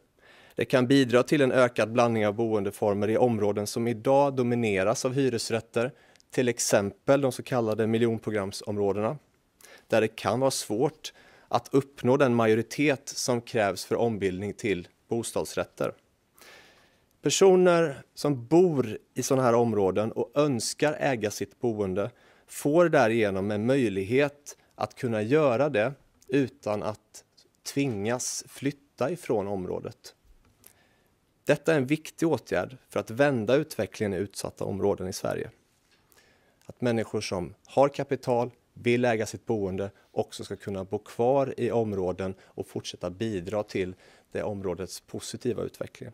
Det 0.54 0.64
kan 0.64 0.86
bidra 0.86 1.22
till 1.22 1.40
en 1.40 1.52
ökad 1.52 1.92
blandning 1.92 2.26
av 2.26 2.34
boendeformer 2.34 3.10
i 3.10 3.16
områden 3.16 3.66
som 3.66 3.88
idag 3.88 4.36
domineras 4.36 5.04
av 5.04 5.14
hyresrätter, 5.14 5.92
till 6.30 6.48
exempel 6.48 7.20
de 7.20 7.32
så 7.32 7.42
kallade 7.42 7.86
miljonprogramsområdena, 7.86 9.18
där 9.88 10.00
det 10.00 10.08
kan 10.08 10.40
vara 10.40 10.50
svårt 10.50 11.12
att 11.48 11.68
uppnå 11.74 12.16
den 12.16 12.34
majoritet 12.34 13.08
som 13.08 13.40
krävs 13.40 13.84
för 13.84 13.96
ombildning 13.96 14.52
till 14.54 14.88
bostadsrätter. 15.08 15.92
Personer 17.22 18.02
som 18.14 18.46
bor 18.46 18.98
i 19.14 19.22
sådana 19.22 19.42
här 19.42 19.54
områden 19.54 20.12
och 20.12 20.30
önskar 20.34 20.96
äga 21.00 21.30
sitt 21.30 21.60
boende 21.60 22.10
får 22.46 22.88
därigenom 22.88 23.50
en 23.50 23.66
möjlighet 23.66 24.56
att 24.74 24.94
kunna 24.94 25.22
göra 25.22 25.68
det 25.68 25.92
utan 26.28 26.82
att 26.82 27.24
tvingas 27.74 28.44
flytta 28.48 29.10
ifrån 29.10 29.48
området. 29.48 30.14
Detta 31.44 31.72
är 31.72 31.76
en 31.76 31.86
viktig 31.86 32.28
åtgärd 32.28 32.76
för 32.88 33.00
att 33.00 33.10
vända 33.10 33.54
utvecklingen 33.54 34.14
i 34.14 34.16
utsatta 34.16 34.64
områden 34.64 35.08
i 35.08 35.12
Sverige. 35.12 35.50
Att 36.66 36.80
människor 36.80 37.20
som 37.20 37.54
har 37.66 37.88
kapital 37.88 38.50
vill 38.74 39.04
äga 39.04 39.26
sitt 39.26 39.46
boende 39.46 39.90
också 40.12 40.44
ska 40.44 40.56
kunna 40.56 40.84
bo 40.84 40.98
kvar 40.98 41.54
i 41.56 41.70
områden 41.70 42.34
och 42.42 42.68
fortsätta 42.68 43.10
bidra 43.10 43.62
till 43.62 43.94
det 44.32 44.42
områdets 44.42 45.00
positiva 45.00 45.62
utveckling. 45.62 46.10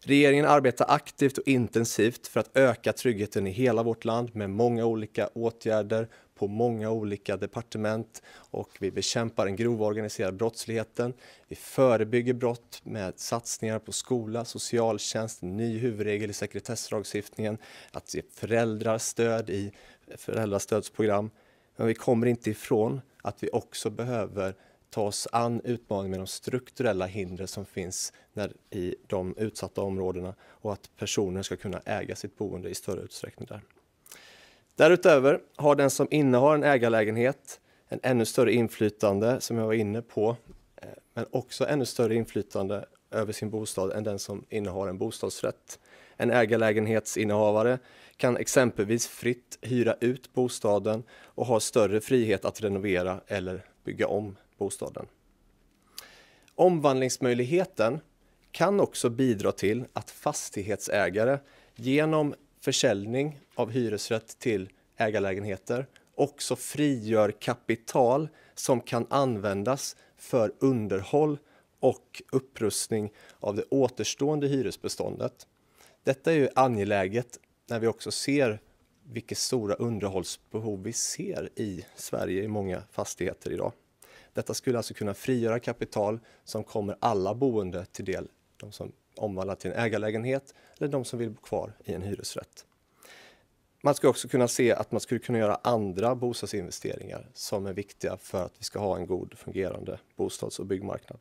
Regeringen 0.00 0.44
arbetar 0.44 0.86
aktivt 0.88 1.38
och 1.38 1.48
intensivt 1.48 2.26
för 2.26 2.40
att 2.40 2.56
öka 2.56 2.92
tryggheten 2.92 3.46
i 3.46 3.50
hela 3.50 3.82
vårt 3.82 4.04
land 4.04 4.36
med 4.36 4.50
många 4.50 4.84
olika 4.84 5.28
åtgärder 5.34 6.08
på 6.38 6.48
många 6.48 6.90
olika 6.90 7.36
departement 7.36 8.22
och 8.34 8.76
vi 8.80 8.90
bekämpar 8.90 9.46
den 9.46 9.56
grova 9.56 9.86
organiserade 9.86 10.36
brottsligheten. 10.36 11.14
Vi 11.48 11.56
förebygger 11.56 12.34
brott 12.34 12.80
med 12.84 13.18
satsningar 13.18 13.78
på 13.78 13.92
skola, 13.92 14.44
socialtjänst, 14.44 15.42
ny 15.42 15.78
huvudregel 15.78 16.30
i 16.30 16.32
sekretesslagstiftningen, 16.32 17.58
att 17.92 18.14
ge 18.14 18.22
föräldrar 18.30 18.98
stöd 18.98 19.50
i 19.50 19.72
föräldrastödsprogram. 20.16 21.30
Men 21.76 21.86
vi 21.86 21.94
kommer 21.94 22.26
inte 22.26 22.50
ifrån 22.50 23.00
att 23.22 23.42
vi 23.42 23.48
också 23.52 23.90
behöver 23.90 24.54
ta 24.90 25.02
oss 25.02 25.28
an 25.32 25.60
utmaningen 25.64 26.10
med 26.10 26.20
de 26.20 26.26
strukturella 26.26 27.06
hinder 27.06 27.46
som 27.46 27.66
finns 27.66 28.12
när, 28.32 28.52
i 28.70 28.96
de 29.06 29.34
utsatta 29.36 29.82
områdena 29.82 30.34
och 30.42 30.72
att 30.72 30.90
personer 30.96 31.42
ska 31.42 31.56
kunna 31.56 31.80
äga 31.84 32.16
sitt 32.16 32.38
boende 32.38 32.68
i 32.68 32.74
större 32.74 33.00
utsträckning 33.00 33.46
där. 33.46 33.62
Därutöver 34.78 35.40
har 35.56 35.76
den 35.76 35.90
som 35.90 36.08
innehar 36.10 36.54
en 36.54 36.64
ägarlägenhet 36.64 37.60
en 37.88 38.00
ännu 38.02 38.24
större 38.24 38.52
inflytande, 38.52 39.40
som 39.40 39.58
jag 39.58 39.66
var 39.66 39.72
inne 39.72 40.02
på, 40.02 40.36
eh, 40.76 40.88
men 41.14 41.26
också 41.30 41.66
ännu 41.66 41.84
större 41.84 42.14
inflytande 42.14 42.86
över 43.10 43.32
sin 43.32 43.50
bostad 43.50 43.92
än 43.92 44.04
den 44.04 44.18
som 44.18 44.44
innehar 44.48 44.88
en 44.88 44.98
bostadsrätt. 44.98 45.78
En 46.16 46.30
ägarlägenhetsinnehavare 46.30 47.78
kan 48.16 48.36
exempelvis 48.36 49.06
fritt 49.06 49.58
hyra 49.62 49.94
ut 50.00 50.32
bostaden 50.32 51.02
och 51.10 51.46
ha 51.46 51.60
större 51.60 52.00
frihet 52.00 52.44
att 52.44 52.60
renovera 52.60 53.20
eller 53.26 53.64
bygga 53.84 54.06
om 54.06 54.36
bostaden. 54.58 55.06
Omvandlingsmöjligheten 56.54 58.00
kan 58.50 58.80
också 58.80 59.10
bidra 59.10 59.52
till 59.52 59.84
att 59.92 60.10
fastighetsägare 60.10 61.38
genom 61.74 62.34
försäljning 62.60 63.40
av 63.54 63.70
hyresrätt 63.70 64.38
till 64.38 64.68
ägarlägenheter 64.96 65.86
också 66.14 66.56
frigör 66.56 67.30
kapital 67.30 68.28
som 68.54 68.80
kan 68.80 69.06
användas 69.10 69.96
för 70.16 70.52
underhåll 70.58 71.38
och 71.80 72.22
upprustning 72.32 73.12
av 73.40 73.56
det 73.56 73.64
återstående 73.70 74.48
hyresbeståndet. 74.48 75.46
Detta 76.04 76.32
är 76.32 76.36
ju 76.36 76.48
angeläget 76.54 77.38
när 77.68 77.80
vi 77.80 77.86
också 77.86 78.10
ser 78.10 78.60
vilket 79.02 79.38
stora 79.38 79.74
underhållsbehov 79.74 80.82
vi 80.82 80.92
ser 80.92 81.50
i 81.56 81.84
Sverige 81.96 82.42
i 82.42 82.48
många 82.48 82.82
fastigheter 82.90 83.50
idag. 83.50 83.72
Detta 84.32 84.54
skulle 84.54 84.76
alltså 84.76 84.94
kunna 84.94 85.14
frigöra 85.14 85.60
kapital 85.60 86.20
som 86.44 86.64
kommer 86.64 86.96
alla 87.00 87.34
boende 87.34 87.84
till 87.84 88.04
del. 88.04 88.28
De 88.56 88.72
som 88.72 88.92
omvandla 89.18 89.56
till 89.56 89.70
en 89.70 89.78
ägarlägenhet 89.78 90.54
eller 90.78 90.88
de 90.88 91.04
som 91.04 91.18
vill 91.18 91.30
bo 91.30 91.40
kvar 91.40 91.72
i 91.84 91.92
en 91.92 92.02
hyresrätt. 92.02 92.64
Man 93.82 93.94
ska 93.94 94.08
också 94.08 94.28
kunna 94.28 94.48
se 94.48 94.72
att 94.72 94.92
man 94.92 95.00
skulle 95.00 95.20
kunna 95.20 95.38
göra 95.38 95.60
andra 95.62 96.14
bostadsinvesteringar 96.14 97.28
som 97.34 97.66
är 97.66 97.72
viktiga 97.72 98.16
för 98.16 98.44
att 98.44 98.52
vi 98.58 98.64
ska 98.64 98.78
ha 98.78 98.96
en 98.96 99.06
god 99.06 99.38
fungerande 99.38 99.98
bostads 100.16 100.58
och 100.58 100.66
byggmarknad. 100.66 101.18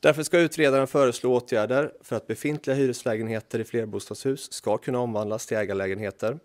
Därför 0.00 0.22
ska 0.22 0.38
utredaren 0.38 0.86
föreslå 0.86 1.34
åtgärder 1.34 1.92
för 2.00 2.16
att 2.16 2.26
befintliga 2.26 2.76
hyreslägenheter 2.76 3.58
i 3.58 3.64
flerbostadshus 3.64 4.52
ska 4.52 4.78
kunna 4.78 4.98
omvandlas 4.98 5.46
till 5.46 5.56
ägarlägenheter. 5.56 6.38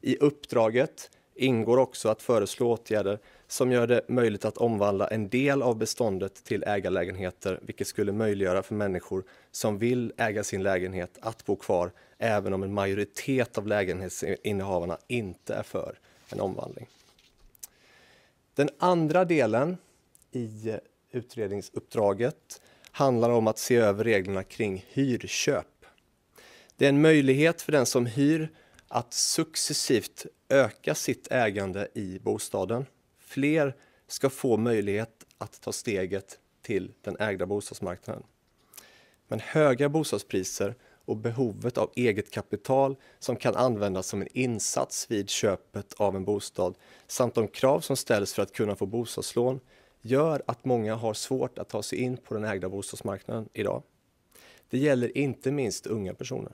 I 0.00 0.16
uppdraget 0.16 1.10
ingår 1.34 1.78
också 1.78 2.08
att 2.08 2.22
föreslå 2.22 2.72
åtgärder 2.72 3.18
som 3.48 3.72
gör 3.72 3.86
det 3.86 4.08
möjligt 4.08 4.44
att 4.44 4.56
omvandla 4.56 5.06
en 5.06 5.28
del 5.28 5.62
av 5.62 5.76
beståndet 5.76 6.44
till 6.44 6.64
ägarlägenheter, 6.66 7.60
vilket 7.62 7.86
skulle 7.86 8.12
möjliggöra 8.12 8.62
för 8.62 8.74
människor 8.74 9.24
som 9.50 9.78
vill 9.78 10.12
äga 10.16 10.44
sin 10.44 10.62
lägenhet 10.62 11.18
att 11.20 11.44
bo 11.44 11.56
kvar, 11.56 11.92
även 12.18 12.54
om 12.54 12.62
en 12.62 12.74
majoritet 12.74 13.58
av 13.58 13.66
lägenhetsinnehavarna 13.66 14.98
inte 15.06 15.54
är 15.54 15.62
för 15.62 15.98
en 16.28 16.40
omvandling. 16.40 16.86
Den 18.54 18.68
andra 18.78 19.24
delen 19.24 19.76
i 20.32 20.76
utredningsuppdraget 21.10 22.60
handlar 22.90 23.30
om 23.30 23.46
att 23.46 23.58
se 23.58 23.76
över 23.76 24.04
reglerna 24.04 24.42
kring 24.42 24.84
hyrköp. 24.88 25.66
Det 26.76 26.84
är 26.84 26.88
en 26.88 27.00
möjlighet 27.00 27.62
för 27.62 27.72
den 27.72 27.86
som 27.86 28.06
hyr 28.06 28.50
att 28.88 29.12
successivt 29.12 30.26
öka 30.48 30.94
sitt 30.94 31.28
ägande 31.30 31.88
i 31.94 32.18
bostaden. 32.18 32.86
Fler 33.26 33.76
ska 34.06 34.30
få 34.30 34.56
möjlighet 34.56 35.26
att 35.38 35.60
ta 35.60 35.72
steget 35.72 36.38
till 36.62 36.92
den 37.02 37.16
ägda 37.20 37.46
bostadsmarknaden. 37.46 38.22
Men 39.28 39.40
höga 39.40 39.88
bostadspriser 39.88 40.74
och 41.04 41.16
behovet 41.16 41.78
av 41.78 41.92
eget 41.96 42.30
kapital 42.30 42.96
som 43.18 43.36
kan 43.36 43.56
användas 43.56 44.06
som 44.06 44.20
en 44.22 44.28
insats 44.32 45.10
vid 45.10 45.30
köpet 45.30 45.94
av 45.96 46.16
en 46.16 46.24
bostad 46.24 46.74
samt 47.06 47.34
de 47.34 47.48
krav 47.48 47.80
som 47.80 47.96
ställs 47.96 48.34
för 48.34 48.42
att 48.42 48.52
kunna 48.52 48.76
få 48.76 48.86
bostadslån 48.86 49.60
gör 50.00 50.42
att 50.46 50.64
många 50.64 50.94
har 50.94 51.14
svårt 51.14 51.58
att 51.58 51.68
ta 51.68 51.82
sig 51.82 51.98
in 51.98 52.16
på 52.16 52.34
den 52.34 52.44
ägda 52.44 52.68
bostadsmarknaden 52.68 53.48
idag. 53.52 53.82
Det 54.70 54.78
gäller 54.78 55.18
inte 55.18 55.50
minst 55.50 55.86
unga 55.86 56.14
personer. 56.14 56.52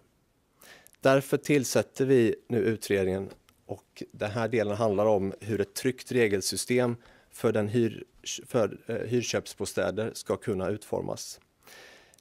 Därför 1.00 1.36
tillsätter 1.36 2.06
vi 2.06 2.34
nu 2.48 2.58
utredningen 2.58 3.30
och 3.66 4.02
den 4.12 4.30
här 4.30 4.48
delen 4.48 4.76
handlar 4.76 5.06
om 5.06 5.34
hur 5.40 5.60
ett 5.60 5.74
tryggt 5.74 6.12
regelsystem 6.12 6.96
för, 7.30 7.52
den 7.52 7.68
hyr, 7.68 8.04
för 8.46 8.78
eh, 8.86 8.96
hyrköpsbostäder 8.96 10.10
ska 10.14 10.36
kunna 10.36 10.68
utformas. 10.68 11.40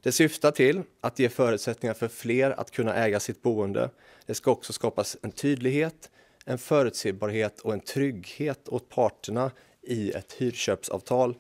Det 0.02 0.12
syftar 0.12 0.52
till 0.52 0.82
att 1.02 1.20
ge 1.20 1.30
förutsättningar 1.30 1.94
för 1.94 2.08
fler 2.08 2.52
att 2.52 2.72
kunna 2.72 2.96
äga 2.96 3.20
sitt 3.20 3.42
boende. 3.42 3.90
Det 4.26 4.34
ska 4.34 4.52
också 4.52 4.74
skapas 4.74 5.18
en 5.22 5.32
tydlighet, 5.32 6.12
en 6.46 6.58
förutsägbarhet 6.58 7.60
och 7.60 7.74
en 7.74 7.80
trygghet 7.80 8.70
åt 8.70 8.90
parterna 8.90 9.52
i 9.82 10.12
ett 10.12 10.34
hyrköpsavtal. 10.34 11.36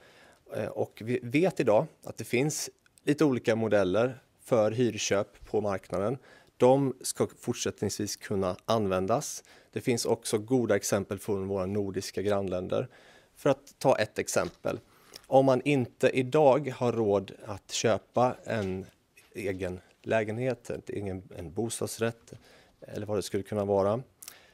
Eh, 0.55 0.65
och 0.65 1.01
vi 1.05 1.19
vet 1.23 1.59
idag 1.59 1.85
att 2.03 2.17
det 2.17 2.23
finns 2.23 2.69
lite 3.03 3.25
olika 3.25 3.55
modeller 3.55 4.21
för 4.43 4.71
hyrköp 4.71 5.45
på 5.45 5.61
marknaden. 5.61 6.17
De 6.62 6.93
ska 7.01 7.28
fortsättningsvis 7.39 8.16
kunna 8.16 8.55
användas. 8.66 9.43
Det 9.72 9.82
finns 9.82 10.05
också 10.05 10.38
goda 10.38 10.76
exempel 10.76 11.20
från 11.20 11.47
våra 11.47 11.66
nordiska 11.66 12.22
grannländer. 12.22 12.88
För 13.36 13.49
att 13.49 13.76
ta 13.80 13.95
ett 13.95 14.20
exempel. 14.20 14.80
Om 15.28 15.45
man 15.45 15.62
inte 15.62 16.09
idag 16.09 16.74
har 16.78 16.91
råd 16.91 17.32
att 17.45 17.72
köpa 17.72 18.36
en 18.43 18.86
egen 19.34 19.80
lägenhet, 20.01 20.70
en, 20.70 21.24
en 21.36 21.53
bostadsrätt 21.53 22.34
eller 22.82 23.05
vad 23.05 23.18
det 23.18 23.22
skulle 23.22 23.43
kunna 23.43 23.66
vara, 23.66 24.03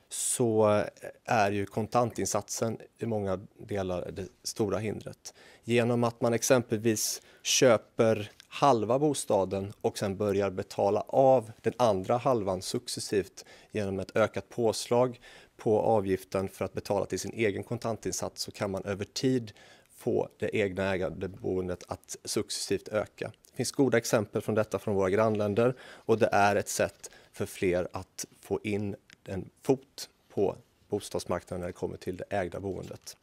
så 0.10 0.84
är 1.26 1.52
ju 1.52 1.66
kontantinsatsen 1.66 2.78
i 2.98 3.06
många 3.06 3.40
delar 3.68 4.12
det 4.12 4.28
stora 4.44 4.78
hindret. 4.78 5.34
Genom 5.64 6.04
att 6.04 6.22
man 6.22 6.34
exempelvis 6.34 7.22
köper 7.42 8.32
halva 8.48 9.00
bostaden 9.00 9.74
och 9.82 9.98
sen 9.98 10.18
börjar 10.18 10.50
betala 10.50 11.02
av 11.02 11.52
den 11.62 11.74
andra 11.78 12.18
halvan 12.18 12.62
successivt 12.62 13.46
genom 13.72 14.00
ett 14.00 14.16
ökat 14.16 14.50
påslag 14.50 15.20
på 15.58 15.80
avgiften 15.82 16.50
för 16.50 16.66
att 16.66 16.74
betala 16.74 17.06
till 17.06 17.20
sin 17.20 17.34
egen 17.34 17.64
kontantinsats 17.64 18.42
så 18.42 18.52
kan 18.52 18.72
man 18.72 18.86
över 18.86 19.06
tid 19.06 19.52
få 19.90 20.30
det 20.40 20.56
egna 20.56 20.94
ägandeboendet 20.94 21.84
att 21.88 22.18
successivt 22.24 22.88
öka. 22.88 23.32
Det 23.52 23.56
finns 23.58 23.72
goda 23.72 23.98
exempel 23.98 24.42
från 24.42 24.56
detta 24.56 24.80
från 24.80 24.96
våra 24.96 25.10
grannländer 25.10 25.76
och 25.82 26.18
det 26.18 26.30
är 26.32 26.56
ett 26.56 26.70
sätt 26.70 27.12
för 27.32 27.46
fler 27.46 27.88
att 27.92 28.26
få 28.42 28.60
in 28.64 28.96
en 29.28 29.50
fot 29.62 30.10
på 30.30 30.56
bostadsmarknaden 30.90 31.60
när 31.60 31.68
det 31.68 31.74
kommer 31.74 31.98
till 31.98 32.18
det 32.18 32.26
ägda 32.30 32.60
boendet. 32.60 33.18